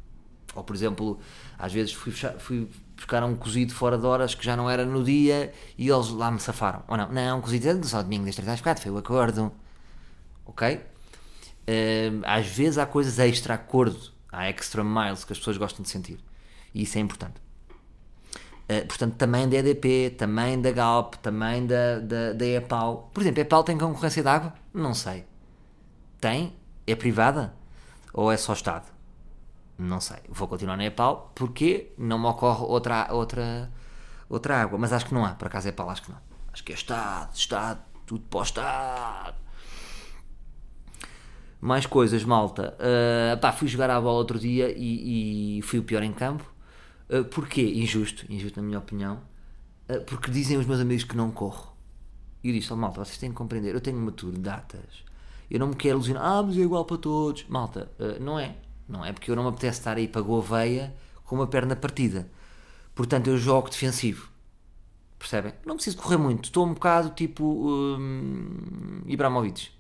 [0.55, 1.19] Ou, por exemplo,
[1.59, 5.05] às vezes fui, fui buscar um cozido fora de horas que já não era no
[5.05, 6.83] dia e eles lá me safaram.
[6.89, 9.53] Ou não, não, um cozido é só domingo das 3 às 4, foi o acordo.
[10.47, 10.77] Ok?
[10.77, 15.89] Uh, às vezes há coisas extra acordo, há extra miles que as pessoas gostam de
[15.89, 16.19] sentir.
[16.73, 17.44] E isso é importante.
[18.65, 23.11] Uh, portanto, também da EDP, também da Galp, também da, da, da EPAL.
[23.13, 24.55] Por exemplo, a EPAL tem concorrência de água?
[24.73, 25.27] Não sei.
[26.19, 26.57] Tem?
[26.87, 27.55] É privada?
[28.13, 28.87] Ou é só Estado?
[29.79, 30.19] Não sei.
[30.29, 33.71] Vou continuar na EPAL porque não me ocorre outra, outra,
[34.29, 34.79] outra água.
[34.79, 35.31] Mas acho que não há.
[35.31, 36.19] Por acaso, EPAL acho que não.
[36.53, 39.37] Acho que é Estado, Estado, tudo para o Estado.
[41.61, 42.77] Mais coisas, malta.
[42.79, 46.54] Uh, pá, fui jogar a bola outro dia e, e fui o pior em campo.
[47.09, 47.63] Uh, porquê?
[47.63, 49.21] Injusto, injusto na minha opinião.
[49.89, 51.75] Uh, porque dizem os meus amigos que não corro.
[52.43, 53.75] E eu disse, oh, malta, vocês têm que compreender.
[53.75, 55.05] Eu tenho uma tour de datas.
[55.51, 56.25] Eu não me quero ilusionar.
[56.25, 57.45] Ah, mas é igual para todos.
[57.49, 58.57] Malta, uh, não é.
[58.89, 62.31] Não é porque eu não me apetece estar aí para Gouveia com uma perna partida.
[62.95, 64.29] Portanto, eu jogo defensivo.
[65.19, 65.55] Percebem?
[65.65, 66.45] Não preciso correr muito.
[66.45, 69.71] Estou um bocado tipo um, Ibrahimovic.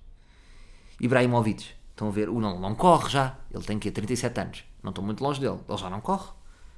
[1.00, 1.66] Ibrahimovic.
[1.90, 2.28] Estão a ver?
[2.28, 3.38] O não, não corre já.
[3.52, 4.64] Ele tem que 37 anos.
[4.82, 5.58] Não estou muito longe dele.
[5.68, 6.30] Ele já não corre.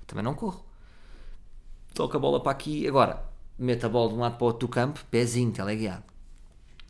[0.07, 0.64] Também não corro.
[1.95, 2.87] Toca a bola para aqui.
[2.87, 3.25] Agora,
[3.59, 5.05] meto a bola de um lado para o outro do campo.
[5.11, 6.05] Pezinho, teleguiado.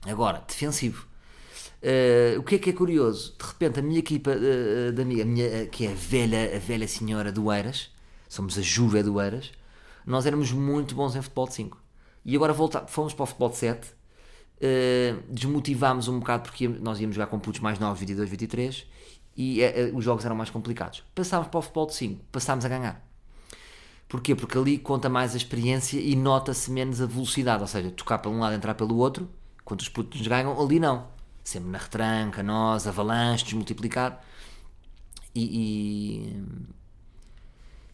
[0.04, 1.06] Agora, defensivo.
[1.82, 3.34] Uh, o que é que é curioso?
[3.38, 7.30] De repente, a minha equipa uh, minha, minha, que é a velha, a velha senhora
[7.30, 7.90] do Eiras,
[8.28, 9.52] somos a Juve do Eiras,
[10.06, 11.78] nós éramos muito bons em futebol de 5.
[12.24, 16.98] E agora voltar, fomos para o futebol de 7, uh, desmotivámos um bocado porque nós
[16.98, 18.86] íamos jogar com putos mais novos, 22, 23,
[19.36, 19.60] e
[19.94, 21.04] os jogos eram mais complicados.
[21.14, 23.05] Passámos para o futebol de 5, passámos a ganhar.
[24.08, 24.34] Porquê?
[24.34, 28.30] Porque ali conta mais a experiência e nota-se menos a velocidade, ou seja, tocar para
[28.30, 29.28] um lado, entrar pelo outro,
[29.64, 31.16] quando os putos ganham, ali não
[31.46, 34.22] sempre na retranca, nós, avalanches, multiplicar.
[35.34, 36.44] E, e,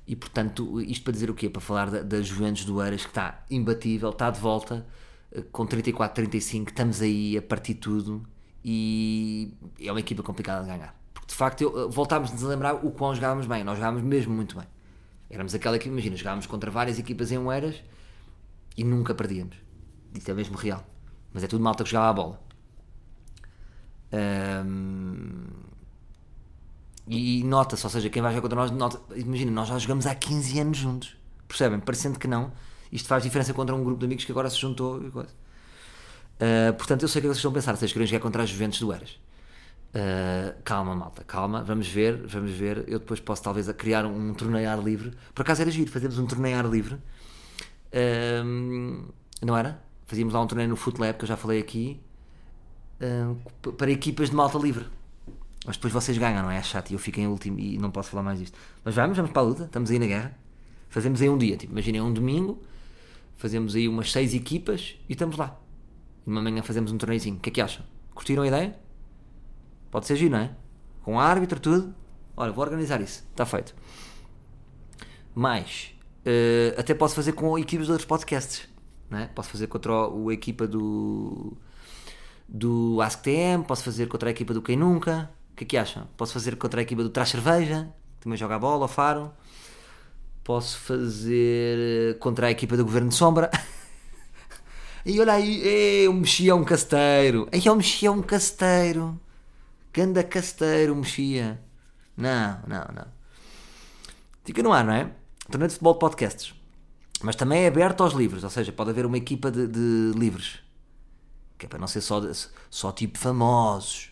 [0.06, 1.50] e, portanto, isto para dizer o quê?
[1.50, 4.86] Para falar da, Juventus do Eiras, que está imbatível, está de volta,
[5.30, 8.26] eh, com 34, 35, estamos aí a partir tudo
[8.64, 10.96] e é uma equipa complicada de ganhar.
[11.12, 14.56] Porque de facto eh, voltámos-nos a lembrar o quão jogávamos bem, nós jogávamos mesmo muito
[14.56, 14.66] bem.
[15.32, 17.82] Éramos aquela que, imagina, jogávamos contra várias equipas em Oeiras
[18.76, 19.56] e nunca perdíamos.
[20.14, 20.86] Isso é mesmo real.
[21.32, 22.42] Mas é tudo malta que jogava a bola.
[24.66, 25.46] Um,
[27.08, 30.14] e nota-se, ou seja, quem vai jogar contra nós, nota, imagina, nós já jogamos há
[30.14, 31.16] 15 anos juntos,
[31.48, 31.80] percebem?
[31.80, 32.52] Parecendo que não,
[32.92, 34.98] isto faz diferença contra um grupo de amigos que agora se juntou.
[34.98, 35.24] Uh,
[36.76, 38.78] portanto, eu sei o que vocês estão a pensar, vocês querem jogar contra as Juventus
[38.80, 39.18] do Eras.
[39.94, 42.84] Uh, calma, malta, calma, vamos ver, vamos ver.
[42.88, 45.12] Eu depois posso talvez criar um, um torneio ar livre.
[45.34, 46.94] Por acaso era giro, fazemos um torneio ar livre.
[47.92, 49.82] Uh, não era?
[50.06, 52.00] Fazíamos lá um torneio no Footlab, que eu já falei aqui
[53.00, 54.86] uh, para equipas de malta livre.
[55.66, 56.56] Mas depois vocês ganham, não é?
[56.56, 58.58] É chato e eu fico em último e não posso falar mais disto.
[58.84, 60.36] Mas vamos, vamos para a luta, estamos aí na guerra.
[60.88, 62.62] Fazemos aí um dia, tipo, imaginem um domingo,
[63.36, 65.58] fazemos aí umas seis equipas e estamos lá.
[66.26, 67.36] E uma manhã fazemos um torneizinho.
[67.36, 67.84] O que é que acham?
[68.14, 68.76] Curtiram a ideia?
[69.92, 70.50] Pode ser giro, não é?
[71.02, 71.94] Com árbitro, tudo.
[72.34, 73.24] Olha, vou organizar isso.
[73.30, 73.74] Está feito.
[75.34, 75.94] Mais,
[76.26, 78.66] uh, até posso fazer com equipas de outros podcasts.
[79.10, 79.26] Não é?
[79.26, 81.54] Posso fazer contra o, a equipa do
[82.48, 85.30] do AskTM, posso fazer contra a equipa do Quem Nunca.
[85.52, 86.08] O que é que acham?
[86.16, 89.30] Posso fazer contra a equipa do Traz Cerveja, que também joga a bola, o Faro.
[90.42, 93.50] Posso fazer contra a equipa do Governo de Sombra.
[95.04, 97.48] E olha aí, mexia um casteiro.
[97.50, 99.20] Aí mexia um casteiro.
[99.92, 101.62] Ganda casteiro, mexia.
[102.16, 103.06] Não, não, não.
[104.44, 105.10] Fica no ar, não é?
[105.50, 106.54] Torneio de futebol de podcasts.
[107.22, 110.60] Mas também é aberto aos livros, ou seja, pode haver uma equipa de, de livros.
[111.56, 112.20] Que é para não ser só,
[112.68, 114.10] só tipo famosos.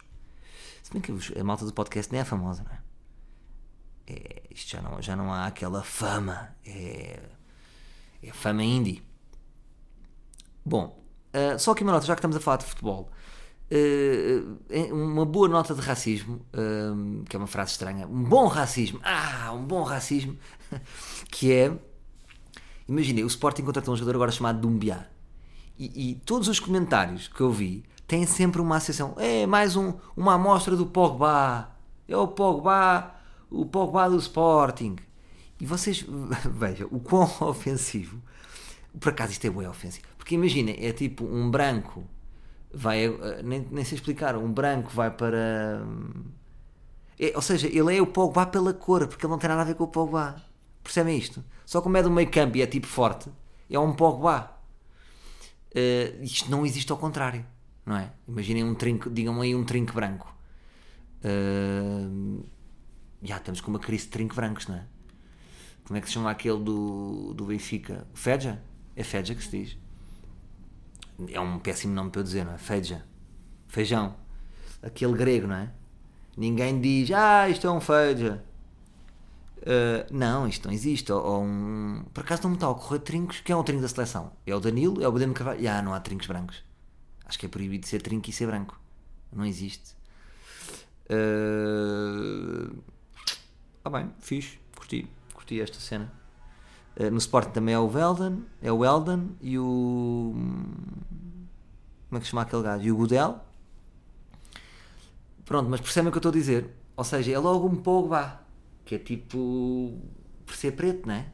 [0.82, 2.80] Se bem que a malta do podcast nem é famosa, não é?
[4.06, 6.54] é isto já não, já não há aquela fama.
[6.64, 7.20] É,
[8.22, 9.02] é fama indie.
[10.64, 11.02] Bom,
[11.34, 13.10] uh, só aqui uma nota, já que estamos a falar de futebol.
[13.72, 18.06] Uh, uma boa nota de racismo, uh, que é uma frase estranha.
[18.06, 19.00] Um bom racismo.
[19.04, 20.36] Ah, um bom racismo.
[21.30, 21.72] que é.
[22.88, 25.06] Imaginem, o Sporting contratou um jogador agora chamado Dumbiá.
[25.78, 29.14] E, e, todos os comentários que eu vi têm sempre uma associação.
[29.16, 31.70] É mais um, uma amostra do Pogba.
[32.08, 33.14] É o Pogba,
[33.48, 34.96] o Pogba do Sporting.
[35.60, 36.04] E vocês
[36.52, 38.20] vejam o quão ofensivo.
[38.98, 40.08] Por acaso isto é bem ofensivo.
[40.18, 42.04] Porque imaginem, é tipo um branco
[42.72, 43.04] vai.
[43.04, 44.36] Eh, nem, nem sei explicar.
[44.36, 45.82] Um branco vai para.
[47.18, 49.64] É, ou seja, ele é o Pogba pela cor, porque ele não tem nada a
[49.64, 50.42] ver com o Pogba.
[50.82, 51.44] Percebem isto?
[51.66, 53.30] Só como é do meio campo e é tipo forte,
[53.68, 54.58] é um Pogba.
[55.72, 57.46] Uh, isto não existe ao contrário,
[57.86, 58.10] não é?
[58.26, 60.34] Imaginem um trinco, digam aí um trinco branco.
[61.22, 62.44] Uh,
[63.22, 64.86] já estamos com uma crise de trinco brancos, não é?
[65.84, 68.06] Como é que se chama aquele do, do Benfica?
[68.14, 68.62] Fedja?
[68.96, 69.78] É Fedja que se diz.
[71.28, 72.58] É um péssimo nome para eu dizer, não é?
[72.58, 73.04] Fedja.
[73.68, 74.16] Feijão.
[74.82, 75.72] Aquele grego, não é?
[76.36, 78.42] Ninguém diz, ah, isto é um Fedja.
[79.58, 81.12] Uh, não, isto não existe.
[81.12, 82.04] Ou, ou um...
[82.14, 83.40] Por acaso não me está a ocorrer trincos.
[83.40, 84.32] Quem é o trinco da seleção?
[84.46, 85.02] É o Danilo?
[85.02, 85.70] É o Bademo Carvalho?
[85.70, 86.64] Ah, não há trincos brancos.
[87.26, 88.80] Acho que é proibido ser trinco e ser branco.
[89.32, 89.94] Não existe.
[91.10, 92.82] Uh...
[93.84, 94.58] Ah bem, fixe.
[94.74, 95.06] Curti.
[95.34, 96.19] Curti esta cena.
[96.98, 100.32] Uh, no Sporting também é o Velden, é o Elden e o...
[102.08, 102.84] Como é que se chama aquele gajo?
[102.84, 103.40] E o Godel.
[105.44, 106.70] Pronto, mas percebem o que eu estou a dizer?
[106.96, 108.40] Ou seja, é logo um Pogba
[108.84, 109.96] que é tipo
[110.44, 111.26] por ser preto, não é?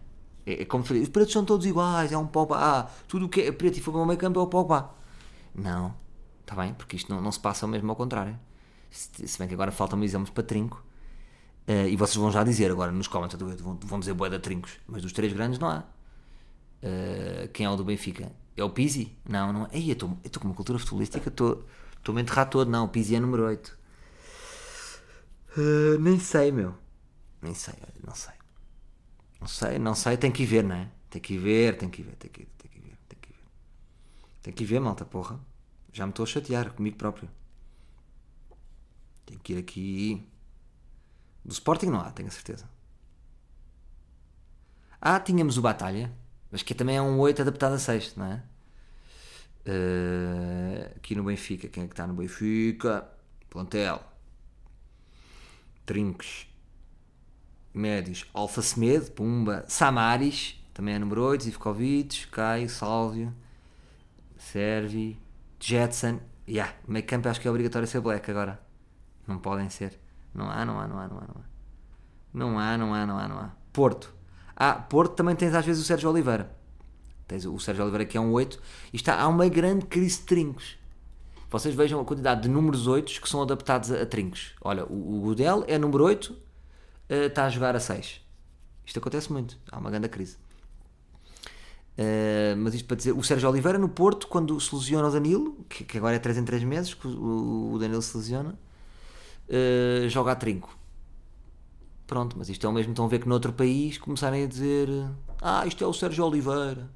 [0.45, 2.57] É, é como se os pretos são todos iguais, é um Pogba.
[2.59, 4.95] Ah, tudo o que é preto e foi para o meio campo é o Pogba.
[5.55, 5.95] Não,
[6.43, 8.39] está bem, porque isto não, não se passa mesmo ao contrário.
[8.91, 10.85] Se, se bem que agora faltam-me exemplos para trinco.
[11.69, 15.03] Uh, e vocês vão já dizer agora nos comentários, vão, vão dizer boeda trincos, mas
[15.03, 15.85] dos três grandes não há.
[16.83, 18.31] Uh, quem é o do Benfica?
[18.57, 19.17] É o Pizzi?
[19.29, 19.79] Não, não é.
[19.79, 22.71] Eu estou com uma cultura futebolística, estou-me a enterrar todo.
[22.71, 23.79] Não, o Pizzi é número 8.
[25.57, 26.75] Uh, eh, nem sei, meu.
[27.43, 27.75] Nem sei,
[28.07, 28.35] não sei.
[29.41, 30.91] Não sei, não sei, tem que ir ver, não é?
[31.11, 33.19] Tem que ir ver, tem que ir ver, tem que ir, tem que ver, tem
[33.21, 33.45] que ver.
[34.43, 35.39] Tem que ir ver, malta, porra.
[35.93, 37.29] Já me estou a chatear comigo próprio.
[39.25, 40.29] Tem que ir aqui.
[41.47, 42.69] Do Sporting não há, tenho a certeza.
[45.01, 46.13] Ah, tínhamos o Batalha,
[46.51, 48.43] mas que também é um 8 adaptado a 6, não é?
[49.65, 53.09] Uh, aqui no Benfica, quem é que está no Benfica?
[53.49, 54.03] Plantel.
[55.85, 56.49] Trinques
[57.73, 63.33] médios Alfa Semedo, Pumba, Samaris, também é número 8, Zivkovic, Caio, Sálvio,
[64.37, 65.17] Servi,
[65.61, 66.19] Jetson.
[66.49, 68.61] Yeah, meio campo acho que é obrigatório ser black agora.
[69.29, 70.06] Não podem ser.
[70.37, 71.57] Não há, não há, não há, não há, não há.
[72.35, 73.51] Não há, não há, não há, não há.
[73.73, 74.15] Porto.
[74.55, 76.55] Ah, Porto também tens às vezes o Sérgio Oliveira.
[77.27, 78.61] Tens o Sérgio Oliveira que é um 8
[78.93, 80.77] e está, há uma grande crise de trincos.
[81.51, 84.55] Vocês vejam a quantidade de números 8 que são adaptados a, trincos.
[84.61, 85.35] Olha, o, o
[85.67, 86.37] é número 8, uh,
[87.09, 88.21] está a jogar a 6.
[88.85, 89.59] Isto acontece muito.
[89.73, 90.37] Há uma grande crise.
[91.99, 95.65] Uh, mas isto para dizer, o Sérgio Oliveira no Porto, quando se lesiona o Danilo,
[95.69, 98.59] que, que agora é 3 em 3 meses, que o, o Danilo se lesiona,
[99.49, 100.77] uh, joga a trinco.
[102.07, 102.93] Pronto, mas isto é o mesmo.
[102.93, 104.89] Estão a ver que noutro país começarem a dizer:
[105.41, 106.89] Ah, isto é o Sérgio Oliveira.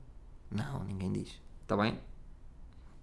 [0.51, 1.31] Não, ninguém diz.
[1.63, 1.99] Está bem?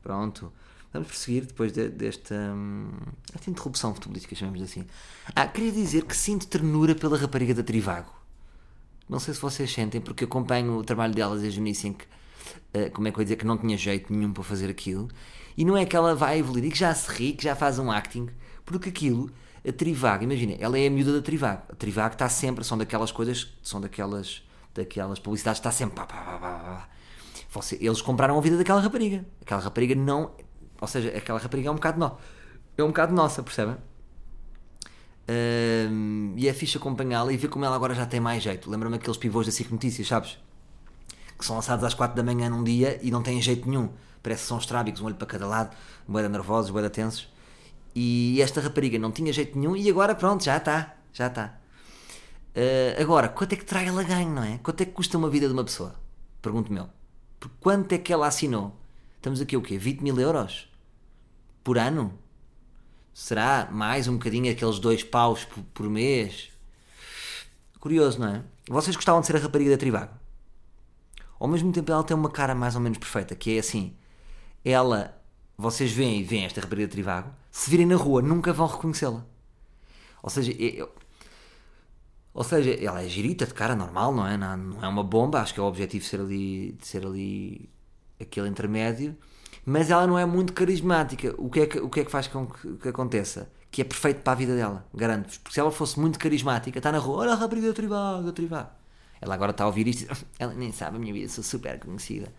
[0.02, 0.52] Pronto.
[0.94, 2.90] Vamos prosseguir depois de, desta, hum,
[3.48, 4.86] interrupção futebolística, chamamos assim.
[5.36, 8.12] Ah, queria dizer que sinto ternura pela rapariga da Trivago.
[9.10, 12.06] Não sei se vocês sentem, porque acompanho o trabalho delas desde o início em que,
[12.06, 15.10] uh, como é que eu ia dizer, que não tinha jeito nenhum para fazer aquilo.
[15.58, 17.80] E não é que ela vai evoluir e que já se ri, que já faz
[17.80, 18.30] um acting,
[18.67, 19.32] porque aquilo,
[19.67, 21.63] a Trivago, imagina, ela é a miúda da Trivago.
[21.71, 24.43] A Trivago está sempre, são daquelas coisas, são daquelas,
[24.75, 25.95] daquelas publicidades, está sempre.
[25.95, 26.89] Pá, pá, pá, pá.
[27.80, 29.25] Eles compraram a vida daquela rapariga.
[29.41, 30.32] Aquela rapariga não
[30.80, 32.17] ou seja, aquela rapariga é um bocado nossa.
[32.77, 33.77] É um bocado nossa, percebem?
[35.30, 38.69] Um, e é fixe acompanhá-la e ver como ela agora já tem mais jeito.
[38.69, 40.38] Lembra-me aqueles pivôs da SIC Notícias, sabes?
[41.38, 43.89] Que são lançados às 4 da manhã num dia e não têm jeito nenhum.
[44.21, 45.75] Parece que são estrábicos, um olho para cada lado,
[46.08, 47.27] boeda nervosos, boeda tensos.
[48.00, 50.96] E esta rapariga não tinha jeito nenhum e agora pronto, já está.
[51.12, 51.58] Já está.
[52.56, 54.60] Uh, agora, quanto é que trai ela ganho, não é?
[54.60, 55.96] Quanto é que custa uma vida de uma pessoa?
[56.40, 56.88] Pergunto-me eu.
[57.40, 58.78] Por quanto é que ela assinou?
[59.16, 59.80] Estamos aqui o quê?
[59.80, 60.72] 20 mil euros?
[61.64, 62.14] Por ano?
[63.16, 66.52] Será mais um bocadinho aqueles dois paus por, por mês?
[67.80, 68.44] Curioso, não é?
[68.70, 70.14] Vocês gostavam de ser a rapariga da Trivago?
[71.40, 73.96] Ao mesmo tempo ela tem uma cara mais ou menos perfeita, que é assim,
[74.64, 75.16] ela,
[75.58, 79.26] vocês veem e veem esta rapariga da Trivago, se virem na rua nunca vão reconhecê-la.
[80.22, 80.91] Ou seja, eu,
[82.38, 84.38] ou seja, ela é girita de cara normal, não é?
[84.38, 87.67] Não, não é uma bomba, acho que é o objetivo ser ali, de ser ali
[88.22, 89.17] aquele intermédio,
[89.65, 91.34] mas ela não é muito carismática.
[91.39, 93.52] O que é que, o que, é que faz com que, que aconteça?
[93.72, 95.39] Que é perfeito para a vida dela, garanto-vos.
[95.39, 98.32] Porque se ela fosse muito carismática, está na rua, olha a rapariga da Trivago, da
[98.32, 98.70] Trivago.
[99.20, 100.06] Ela agora está a ouvir isto
[100.38, 102.32] ela nem sabe a minha vida, sou super conhecida.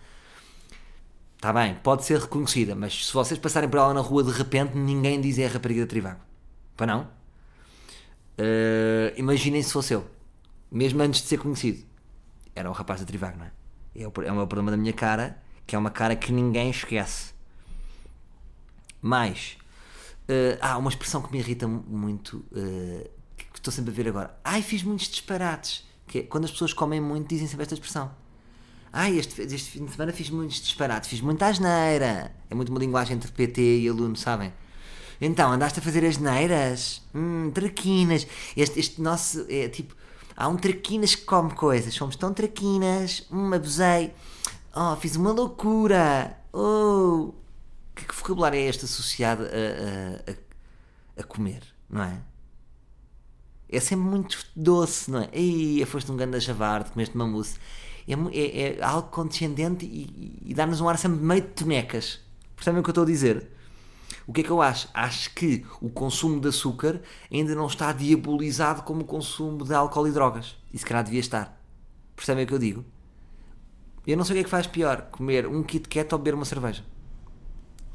[1.39, 4.77] Está bem, pode ser reconhecida, mas se vocês passarem por ela na rua de repente,
[4.77, 6.21] ninguém diz é a rapariga da Trivago.
[6.77, 7.03] Para não?
[8.37, 10.05] Uh, Imaginem se fosse eu,
[10.69, 11.87] mesmo antes de ser conhecido.
[12.57, 13.53] Era o rapaz da Trivago, não é?
[13.95, 16.71] É o, é o meu problema da minha cara, que é uma cara que ninguém
[16.71, 17.33] esquece.
[19.01, 19.57] Mais,
[20.29, 24.37] uh, há uma expressão que me irrita muito, uh, que estou sempre a ver agora.
[24.43, 25.87] Ai, fiz muitos disparates.
[26.05, 28.11] Que é, quando as pessoas comem muito, dizem sempre esta expressão.
[28.93, 32.35] Ai, este, este fim de semana fiz muitos disparates, fiz muita asneira.
[32.49, 34.53] É muito uma linguagem entre PT e aluno, sabem?
[35.21, 37.03] Então, andaste a fazer asneiras?
[37.15, 38.27] Hum, traquinas.
[38.57, 39.95] Este, este nosso, é tipo,
[40.37, 41.93] há um traquinas que come coisas.
[41.95, 43.27] Somos tão traquinas.
[43.31, 44.15] Hum, abusei.
[44.75, 46.39] Oh, fiz uma loucura.
[46.53, 47.35] Oh.
[47.95, 52.21] Que, que vocabulário é este associado a, a, a, comer, não é?
[53.69, 55.29] é sempre muito doce, não é?
[55.33, 57.59] Ei, foste um grande javarde, comeste uma mousse.
[58.09, 62.21] É, é, é algo condescendente e, e dá-nos um ar sempre meio de tonecas.
[62.57, 63.51] Percebem o que eu estou a dizer?
[64.27, 64.89] O que é que eu acho?
[64.93, 67.01] Acho que o consumo de açúcar
[67.33, 70.57] ainda não está diabolizado como o consumo de álcool e drogas.
[70.73, 71.59] E se calhar devia estar.
[72.17, 72.85] Percebem o que eu digo?
[74.07, 76.35] Eu não sei o que é que faz pior: comer um Kit Kat ou beber
[76.35, 76.85] uma cerveja.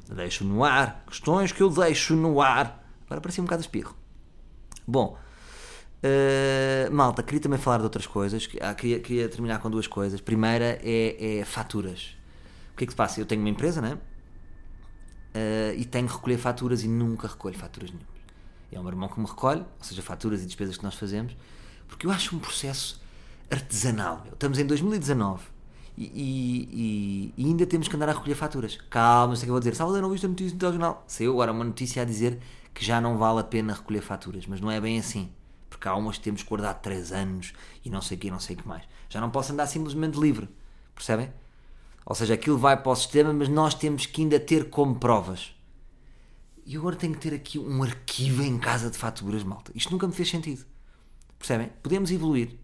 [0.10, 1.04] Deixo no ar.
[1.08, 2.84] Questões que eu deixo no ar.
[3.06, 3.95] Agora parecia um bocado espirro.
[4.88, 5.17] Bom,
[6.03, 8.49] Uh, malta, queria também falar de outras coisas.
[8.59, 10.19] Ah, queria, queria, terminar com duas coisas.
[10.19, 12.17] Primeira é, é, faturas.
[12.73, 13.21] O que é que se passa?
[13.21, 13.97] Eu tenho uma empresa, né?
[15.33, 18.11] Uh, e tenho que recolher faturas e nunca recolho faturas nenhuma.
[18.71, 21.37] É o meu irmão que me recolhe, ou seja, faturas e despesas que nós fazemos,
[21.87, 23.01] porque eu acho um processo
[23.49, 24.21] artesanal.
[24.25, 24.33] Meu.
[24.33, 25.43] Estamos em 2019
[25.97, 28.77] e, e, e, ainda temos que andar a recolher faturas.
[28.89, 29.75] Calma, sei que eu vou dizer.
[29.75, 31.03] Salvador, não viste a notícia no telejornal?
[31.07, 32.39] Saiu agora uma notícia a dizer
[32.73, 35.29] que já não vale a pena recolher faturas, mas não é bem assim
[35.83, 37.51] porque há umas que temos que guardar 3 anos
[37.83, 38.83] e não sei o que, não sei o que mais.
[39.09, 40.47] Já não posso andar simplesmente livre,
[40.95, 41.29] percebem?
[42.05, 45.53] Ou seja, aquilo vai para o sistema, mas nós temos que ainda ter como provas.
[46.65, 49.73] E agora tenho que ter aqui um arquivo em casa de faturas, malta.
[49.75, 50.65] Isto nunca me fez sentido.
[51.37, 51.69] Percebem?
[51.83, 52.57] Podemos evoluir.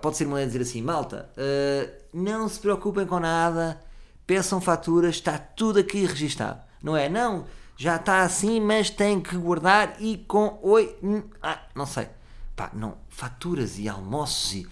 [0.00, 3.82] Pode ser uma lei dizer assim, malta, uh, não se preocupem com nada,
[4.24, 6.62] peçam faturas, está tudo aqui registado.
[6.80, 7.08] Não é?
[7.08, 7.44] Não,
[7.76, 12.08] já está assim, mas tem que guardar e com oi, hum, ah, não sei.
[12.56, 14.66] Pá, não, faturas e almoços e.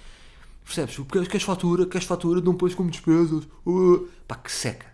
[0.65, 0.97] Percebes?
[0.97, 1.87] Queres, queres fatura?
[1.87, 2.41] Queres fatura?
[2.41, 3.47] Não pões como despesas.
[3.67, 4.09] Uh.
[4.27, 4.87] Pá, que seca.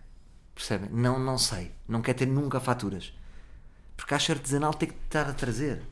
[0.55, 0.91] Percebem?
[0.91, 1.71] Não, não sei.
[1.87, 3.15] Não quer ter nunca faturas.
[3.97, 5.83] Porque acho artesanal tem que estar a trazer.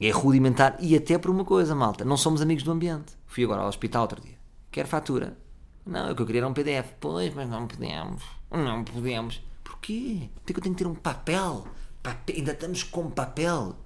[0.00, 0.76] É rudimentar.
[0.80, 2.04] E até por uma coisa, malta.
[2.04, 3.16] Não somos amigos do ambiente.
[3.26, 4.36] Fui agora ao hospital outro dia.
[4.70, 5.38] Quer fatura?
[5.86, 6.92] Não, o que eu queria era um PDF.
[7.00, 8.22] Pois, mas não podemos.
[8.50, 9.42] Não podemos.
[9.64, 10.28] Porquê?
[10.44, 11.66] Porque eu tenho que ter um papel
[12.02, 13.76] Papel, ainda estamos com papel.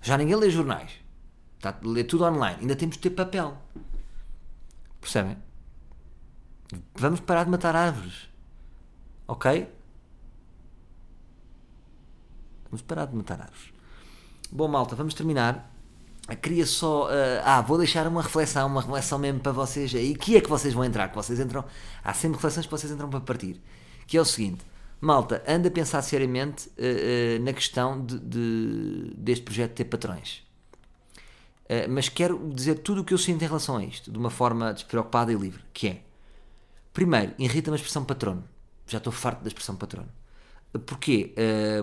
[0.00, 0.92] Já ninguém lê jornais.
[1.56, 2.58] Está ler tudo online.
[2.60, 3.56] Ainda temos de ter papel.
[5.00, 5.36] Percebem?
[6.94, 8.28] Vamos parar de matar árvores.
[9.26, 9.68] Ok?
[12.64, 13.72] Vamos parar de matar árvores.
[14.50, 15.70] Bom, malta, vamos terminar.
[16.40, 17.06] Queria só.
[17.06, 20.14] Uh, ah, vou deixar uma reflexão, uma reflexão mesmo para vocês aí.
[20.14, 21.08] Que é que vocês vão entrar?
[21.08, 21.64] Que vocês entram.
[22.02, 23.60] Há sempre reflexões que vocês entram para partir.
[24.06, 24.64] Que é o seguinte:
[25.02, 30.44] malta, anda a pensar seriamente uh, uh, na questão de, de, deste projeto ter patrões.
[31.64, 34.30] Uh, mas quero dizer tudo o que eu sinto em relação a isto, de uma
[34.30, 36.02] forma despreocupada e livre, que é,
[36.92, 38.44] primeiro, irrita-me a expressão patrono.
[38.86, 40.08] Já estou farto da expressão patrono.
[40.86, 41.34] Porquê?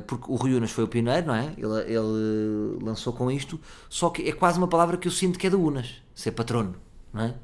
[0.07, 1.53] porque o Rui Unas foi o pioneiro, não é?
[1.57, 5.45] Ele, ele, lançou com isto, só que é quase uma palavra que eu sinto que
[5.45, 6.75] é do Unas, ser patrono,
[7.13, 7.35] não é?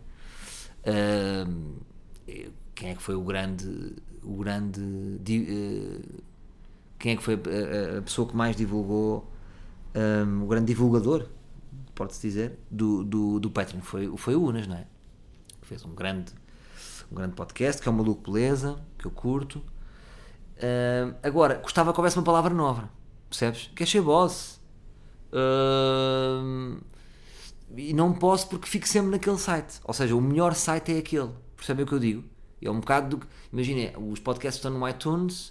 [2.76, 3.96] Quem é que foi o grande
[4.26, 4.82] o grande.
[4.82, 6.24] Uh,
[6.98, 9.30] quem é que foi a, a, pessoa que mais divulgou,
[9.94, 11.28] um, ehm, o grande divulgador,
[11.94, 13.82] pode-se dizer, do, do, do Patreon?
[13.82, 14.88] Foi, foi o Unas, não é?
[15.62, 16.32] Que fez um grande,
[17.12, 19.60] um grande podcast, que é o Maluco Beleza, que eu curto.
[20.58, 22.90] Uh, agora, gostava que houvesse uma palavra nova,
[23.30, 23.70] percebes?
[23.76, 24.60] Que é ser boss.
[25.32, 26.82] Uh,
[27.76, 29.80] e não posso porque fico sempre naquele site.
[29.84, 32.24] Ou seja, o melhor site é aquele Percebem o que eu digo?
[32.68, 33.28] É um bocado do.
[33.52, 35.50] Imaginem, os podcasts estão no iTunes,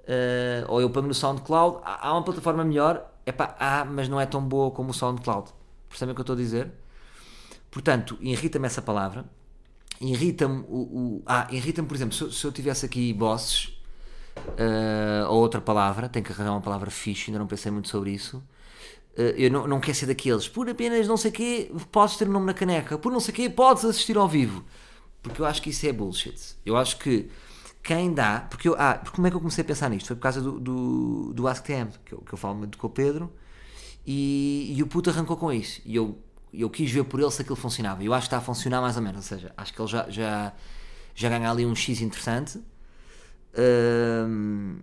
[0.00, 1.78] uh, ou eu ponho no SoundCloud.
[1.84, 5.50] Há, há uma plataforma melhor, epá, há, mas não é tão boa como o SoundCloud.
[5.88, 6.70] Percebem o que eu estou a dizer?
[7.70, 9.24] Portanto, irrita-me essa palavra.
[10.00, 11.22] Irrita-me o, o.
[11.24, 13.68] Ah, irrita-me, por exemplo, se, se, eu tivesse aqui bosses,
[14.36, 18.10] uh, ou outra palavra, tenho que arranjar uma palavra fixe, ainda não pensei muito sobre
[18.10, 18.38] isso.
[19.16, 22.30] Uh, eu não, não quero ser daqueles, por apenas não sei quê, podes ter o
[22.30, 24.64] um nome na caneca, por não sei quê, podes assistir ao vivo.
[25.22, 26.56] Porque eu acho que isso é bullshit.
[26.66, 27.30] Eu acho que
[27.82, 28.46] quem dá.
[28.48, 30.06] Porque eu, ah, como é que eu comecei a pensar nisto?
[30.06, 32.90] Foi por causa do, do, do AskTM, que eu, que eu falo muito com o
[32.90, 33.32] Pedro,
[34.06, 35.80] e, e o puto arrancou com isso.
[35.84, 36.18] E eu,
[36.52, 38.02] eu quis ver por ele se aquilo funcionava.
[38.02, 39.18] E eu acho que está a funcionar mais ou menos.
[39.18, 40.52] Ou seja, acho que ele já, já,
[41.14, 42.60] já ganha ali um X interessante.
[43.56, 44.78] Um,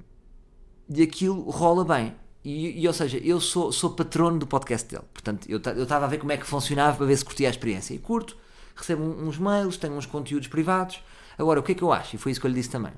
[0.89, 2.15] e aquilo rola bem.
[2.43, 5.03] E, e, ou seja, eu sou, sou patrono do podcast dele.
[5.13, 7.93] Portanto, eu estava a ver como é que funcionava para ver se curtia a experiência.
[7.93, 8.37] E curto,
[8.79, 11.03] recebo uns mails, tenho uns conteúdos privados.
[11.37, 12.15] Agora, o que é que eu acho?
[12.15, 12.93] E foi isso que eu lhe disse também.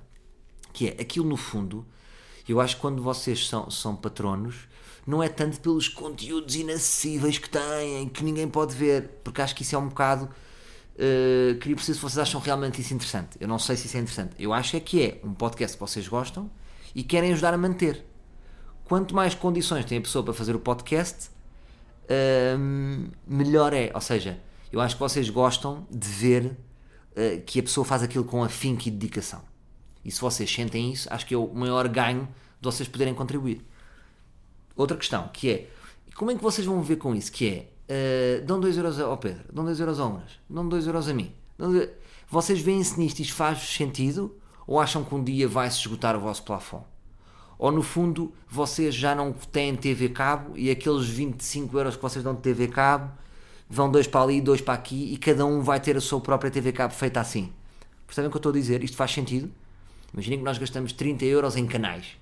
[0.73, 1.85] Que é, aquilo no fundo,
[2.47, 4.67] eu acho que quando vocês são, são patronos,
[5.05, 9.63] não é tanto pelos conteúdos inacessíveis que têm, que ninguém pode ver, porque acho que
[9.63, 10.29] isso é um bocado.
[10.95, 13.37] Uh, queria perceber se vocês acham realmente isso interessante.
[13.39, 14.35] Eu não sei se isso é interessante.
[14.37, 16.49] Eu acho é que é um podcast que vocês gostam
[16.93, 18.05] e querem ajudar a manter.
[18.85, 21.29] Quanto mais condições tem a pessoa para fazer o podcast,
[22.05, 23.91] uh, melhor é.
[23.93, 24.39] Ou seja,
[24.71, 28.87] eu acho que vocês gostam de ver uh, que a pessoa faz aquilo com afinco
[28.87, 29.41] e dedicação.
[30.03, 32.27] E se vocês sentem isso, acho que é o maior ganho
[32.59, 33.63] de vocês poderem contribuir.
[34.75, 35.69] Outra questão, que é,
[36.15, 37.31] como é que vocês vão ver com isso?
[37.31, 40.87] Que é, uh, dão 2 euros ao Pedro, dão 2 euros ao Unas, dão 2
[40.87, 41.33] euros a mim.
[42.29, 44.35] Vocês veem-se nisto e isto faz sentido?
[44.65, 46.85] Ou acham que um dia vai-se esgotar o vosso plafond?
[47.59, 52.23] Ou no fundo, vocês já não têm TV cabo e aqueles 25 euros que vocês
[52.23, 53.11] dão de TV cabo
[53.71, 56.51] vão dois para ali, dois para aqui e cada um vai ter a sua própria
[56.51, 57.53] TV cabo feita assim.
[58.05, 58.83] Percebem o que eu estou a dizer?
[58.83, 59.49] Isto faz sentido?
[60.13, 62.17] Imaginem que nós gastamos 30 euros em canais.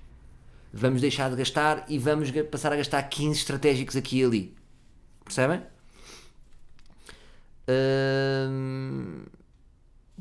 [0.72, 4.56] Vamos deixar de gastar e vamos passar a gastar 15 estratégicos aqui e ali.
[5.24, 5.60] Percebem?
[8.48, 9.24] Hum,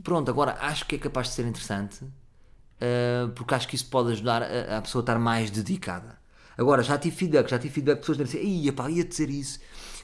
[0.03, 4.11] pronto, agora acho que é capaz de ser interessante uh, porque acho que isso pode
[4.13, 6.17] ajudar a, a, pessoa a estar mais dedicada.
[6.57, 9.29] Agora, já tive feedback, já tive feedback de pessoas dizem assim, ia pá, ia dizer
[9.29, 9.59] isso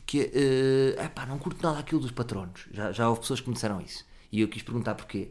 [0.05, 2.67] que uh, epá, não curto nada aquilo dos patronos.
[2.71, 4.05] Já, já houve pessoas que me disseram isso.
[4.31, 5.29] E eu quis perguntar porquê.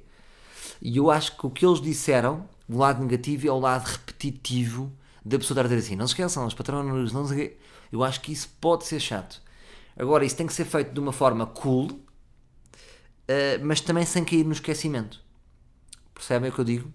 [0.83, 4.93] E eu acho que o que eles disseram, o lado negativo é o lado repetitivo
[5.25, 7.57] da pessoa estar a dizer assim: não se esqueçam, os patronos, não sei
[7.93, 9.41] Eu acho que isso pode ser chato.
[9.97, 12.03] Agora, isso tem que ser feito de uma forma cool, uh,
[13.63, 15.23] mas também sem cair no esquecimento.
[16.13, 16.89] Percebem o que eu digo?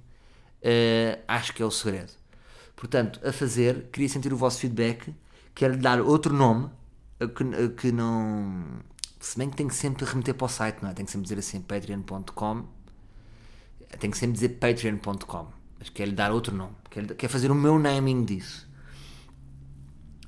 [0.62, 2.12] Uh, acho que é o segredo.
[2.76, 5.14] Portanto, a fazer, queria sentir o vosso feedback.
[5.56, 6.70] Quero lhe dar outro nome
[7.28, 8.64] que, que não.
[9.20, 10.94] Se bem que tem que sempre remeter para o site, não é?
[10.94, 12.66] Tem que sempre dizer assim patreon.com.
[14.00, 15.48] Tem que sempre dizer patreon.com.
[15.78, 16.74] Mas quer lhe dar outro nome.
[16.90, 18.70] Quer, quer fazer o meu naming disso.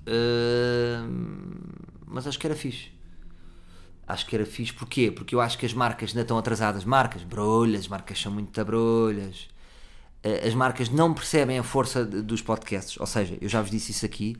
[0.01, 1.07] Uh,
[2.05, 2.91] mas acho que era fixe.
[4.05, 4.73] Acho que era fixe.
[4.73, 5.09] Porquê?
[5.11, 6.83] Porque eu acho que as marcas ainda estão atrasadas.
[6.83, 9.47] Marcas, brolhas, marcas são muito brolhas.
[10.25, 12.99] Uh, as marcas não percebem a força dos podcasts.
[12.99, 14.35] Ou seja, eu já vos disse isso aqui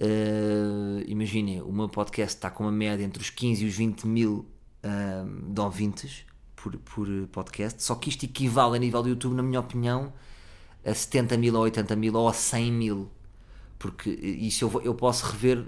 [0.00, 4.06] Uh, Imaginem, o meu podcast está com uma média entre os 15 e os 20
[4.06, 4.46] mil
[4.84, 6.24] uh, de ouvintes
[6.54, 10.12] por, por podcast, só que isto equivale a nível do YouTube, na minha opinião,
[10.84, 13.10] a 70 mil ou 80 mil ou a 100 mil.
[13.78, 15.64] Porque isso eu, eu posso rever,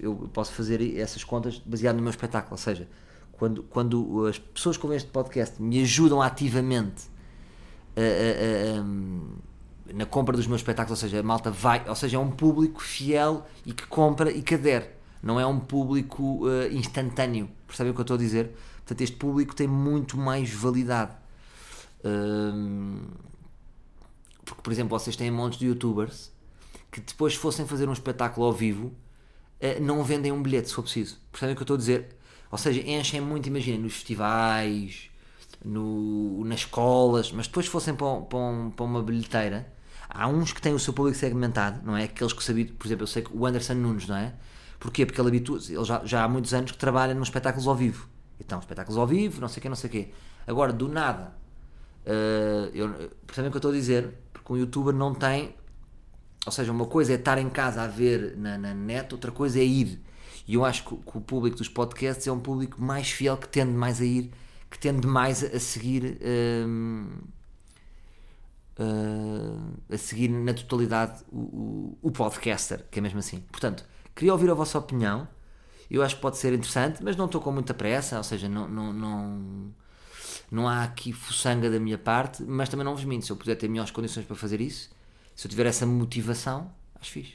[0.00, 2.52] eu posso fazer essas contas baseado no meu espetáculo.
[2.52, 2.88] Ou seja,
[3.32, 7.04] quando, quando as pessoas que ouvem este podcast me ajudam ativamente
[7.96, 8.84] a, a, a,
[9.94, 12.82] na compra dos meus espetáculos, ou seja, a malta vai, ou seja, é um público
[12.82, 14.90] fiel e que compra e que adere,
[15.22, 18.56] não é um público uh, instantâneo, percebem o que eu estou a dizer?
[18.78, 21.12] Portanto, este público tem muito mais validade.
[22.04, 23.00] Uh,
[24.44, 26.30] porque, por exemplo, vocês têm montes de youtubers
[26.90, 30.82] que depois fossem fazer um espetáculo ao vivo uh, não vendem um bilhete se for
[30.82, 31.18] preciso.
[31.32, 32.16] Percebem o que eu estou a dizer?
[32.50, 35.10] Ou seja, enchem muito, imaginem, nos festivais,
[35.64, 39.75] no, nas escolas, mas depois fossem para, para, para uma bilheteira
[40.08, 42.04] Há uns que têm o seu público segmentado, não é?
[42.04, 44.34] Aqueles que sabem, por exemplo, eu sei que o Anderson Nunes, não é?
[44.78, 45.04] Porquê?
[45.04, 48.08] Porque ele habitua ele já, já há muitos anos que trabalha nos espetáculos ao vivo.
[48.38, 50.08] Então, espetáculos ao vivo, não sei o quê, não sei o quê.
[50.46, 51.34] Agora, do nada,
[52.06, 54.12] uh, eu, percebem o que eu estou a dizer?
[54.32, 55.54] Porque um youtuber não tem.
[56.44, 59.58] Ou seja, uma coisa é estar em casa a ver na, na net, outra coisa
[59.58, 60.00] é ir.
[60.46, 63.48] E eu acho que, que, o público dos podcasts é um público mais fiel, que
[63.48, 64.30] tende mais a ir,
[64.70, 66.18] que tende mais a, seguir.
[66.20, 67.35] Uh,
[68.78, 73.40] uh, a seguir na totalidade o, o, o, podcaster, que é mesmo assim.
[73.50, 75.28] Portanto, queria ouvir a vossa opinião.
[75.90, 78.68] Eu acho que pode ser interessante, mas não estou com muita pressa, ou seja, não,
[78.68, 79.74] não, não,
[80.50, 83.24] não há aqui fuçanga da minha parte, mas também não vos minto.
[83.24, 84.90] Se eu puder ter melhores condições para fazer isso,
[85.34, 87.34] se eu tiver essa motivação, acho fixe.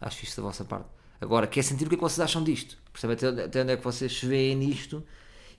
[0.00, 0.86] Acho fixe da vossa parte.
[1.20, 2.78] Agora, quer sentir o que é que vocês acham disto?
[2.92, 5.04] Percebem até, até onde é que vocês se veem nisto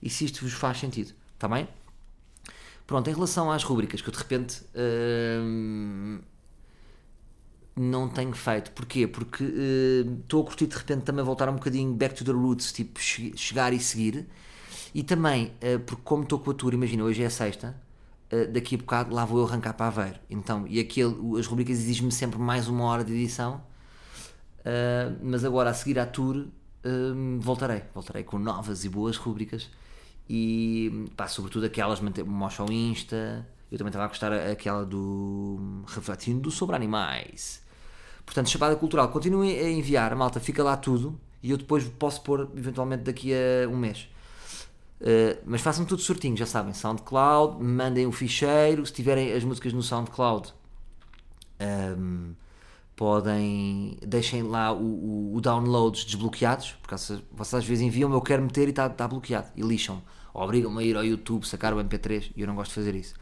[0.00, 1.12] e se isto vos faz sentido.
[1.34, 1.68] Está bem?
[2.90, 6.18] Pronto, em relação às rubricas que eu de repente hum,
[7.76, 8.72] não tenho feito.
[8.72, 9.06] Porquê?
[9.06, 12.32] Porque hum, estou uh, a curtir de repente também voltar um bocadinho back to the
[12.32, 14.26] roots, tipo chegar e seguir.
[14.92, 17.80] E também, uh, porque como estou com a tour, imagina, hoje é a sexta,
[18.32, 20.18] uh, daqui a bocado lá vou eu arrancar para Aveiro.
[20.28, 23.62] Então, e aquele, as rubricas exigem-me sempre mais uma hora de edição.
[25.22, 26.44] mas agora a seguir à tour
[26.84, 27.84] hum, voltarei.
[27.94, 29.68] Voltarei com novas e boas rubricas
[30.32, 33.44] e pá, sobretudo aquelas mostram o Insta.
[33.68, 37.60] Eu também estava a gostar aquela do refletindo sobre animais.
[38.24, 42.48] Portanto, Chapada Cultural, continuem a enviar, malta, fica lá tudo e eu depois posso pôr
[42.56, 44.08] eventualmente daqui a um mês.
[45.00, 46.74] Uh, mas façam tudo certinho, já sabem.
[46.74, 48.86] SoundCloud, mandem o ficheiro.
[48.86, 50.52] Se tiverem as músicas no SoundCloud,
[51.60, 52.36] um, ehm,
[52.94, 53.98] podem.
[54.06, 58.68] deixem lá o, o, o downloads desbloqueados, porque vocês às vezes enviam, eu quero meter
[58.68, 60.00] e está tá bloqueado, e lixam
[60.34, 63.14] obrigam-me a ir ao YouTube, sacar o MP3 e eu não gosto de fazer isso.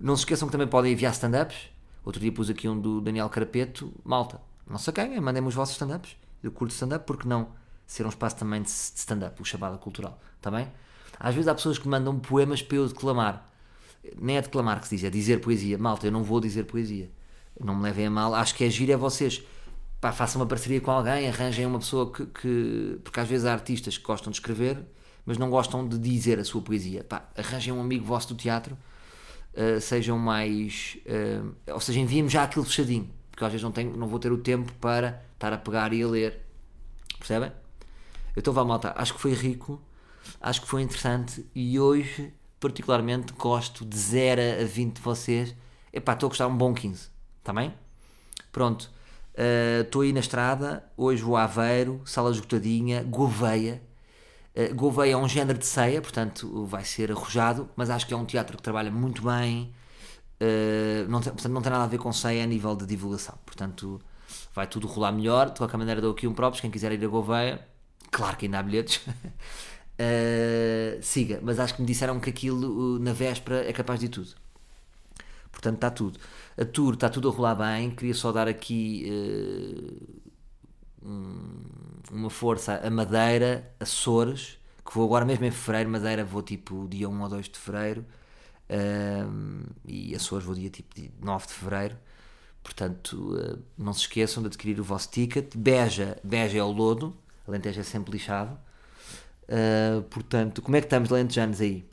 [0.00, 1.56] Não se esqueçam que também podem enviar stand-ups.
[2.04, 3.92] Outro dia pus aqui um do Daniel Carapeto.
[4.04, 6.16] Malta, não saquem, mandem-me os vossos stand-ups.
[6.42, 7.48] Eu curto stand-up, porque não
[7.86, 10.20] ser um espaço também de stand-up, o chamada cultural.
[10.36, 10.68] Está bem?
[11.18, 13.50] Às vezes há pessoas que mandam poemas para eu declamar.
[14.16, 15.76] Nem é declamar que se diz, é dizer poesia.
[15.76, 17.10] Malta, eu não vou dizer poesia.
[17.58, 18.34] Não me levem a mal.
[18.34, 19.42] Acho que é giro é vocês.
[20.00, 23.00] Pá, façam uma parceria com alguém, arranjem uma pessoa que, que.
[23.02, 24.78] Porque às vezes há artistas que gostam de escrever
[25.28, 27.04] mas não gostam de dizer a sua poesia.
[27.04, 28.78] Pá, arranjem um amigo vosso do teatro,
[29.52, 30.96] uh, sejam mais.
[31.04, 34.32] Uh, ou seja, enviem-me já aquilo fechadinho, porque às vezes não, tenho, não vou ter
[34.32, 36.46] o tempo para estar a pegar e a ler.
[37.18, 37.52] Percebem?
[38.34, 38.94] Então vá, malta.
[38.96, 39.78] Acho que foi rico,
[40.40, 45.54] acho que foi interessante e hoje, particularmente, gosto de 0 a 20 de vocês.
[45.92, 47.10] Epá, estou a gostar um bom 15,
[47.40, 47.74] está bem?
[48.50, 48.90] Pronto.
[49.84, 53.82] Estou uh, aí na estrada, hoje vou a Aveiro, sala esgotadinha, Gouveia,
[54.74, 58.24] Gouveia é um género de ceia, portanto vai ser arrojado, mas acho que é um
[58.24, 59.72] teatro que trabalha muito bem,
[60.40, 63.38] uh, não tem, portanto não tem nada a ver com ceia a nível de divulgação,
[63.46, 64.00] portanto
[64.54, 65.50] vai tudo rolar melhor.
[65.50, 66.60] De qualquer maneira, dou aqui um próprio.
[66.60, 67.64] Quem quiser ir a Gouveia,
[68.10, 68.96] claro que ainda há bilhetes.
[69.06, 74.30] uh, siga, mas acho que me disseram que aquilo na véspera é capaz de tudo.
[75.50, 76.18] Portanto, está tudo.
[76.56, 77.90] A tour está tudo a rolar bem.
[77.90, 79.06] Queria só dar aqui
[82.10, 87.08] uma força a Madeira, Açores, que vou agora mesmo em fevereiro, Madeira vou tipo dia
[87.08, 88.04] 1 ou 2 de fevereiro
[88.70, 91.96] um, e Açores vou dia tipo 9 de fevereiro.
[92.62, 95.56] Portanto, uh, não se esqueçam de adquirir o vosso ticket.
[95.56, 98.58] Beja, Beja é o lodo, Alentejo é sempre lixado.
[99.44, 101.86] Uh, portanto, como é que estamos, Alentejanos, aí?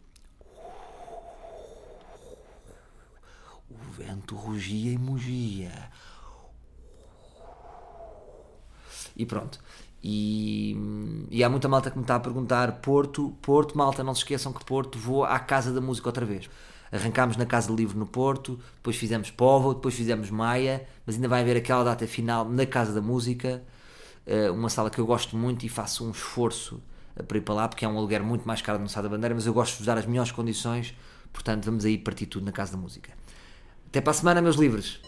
[3.69, 5.89] O vento rugia e mugia
[9.15, 9.59] E pronto.
[10.07, 10.77] E,
[11.31, 14.53] e, há muita malta que me está a perguntar: Porto, Porto, malta, não se esqueçam
[14.53, 16.47] que Porto vou à Casa da Música outra vez.
[16.91, 21.27] Arrancámos na Casa do Livro no Porto, depois fizemos Povo, depois fizemos Maia, mas ainda
[21.27, 23.63] vai haver aquela data final na Casa da Música,
[24.27, 26.79] eh, uma sala que eu gosto muito e faço um esforço
[27.15, 29.09] eh, para ir para lá, porque é um aluguer muito mais caro no Sá da
[29.09, 30.93] Bandeira, mas eu gosto de dar as melhores condições,
[31.33, 33.11] portanto vamos aí partir tudo na Casa da Música.
[33.87, 35.01] Até para a semana, meus livros!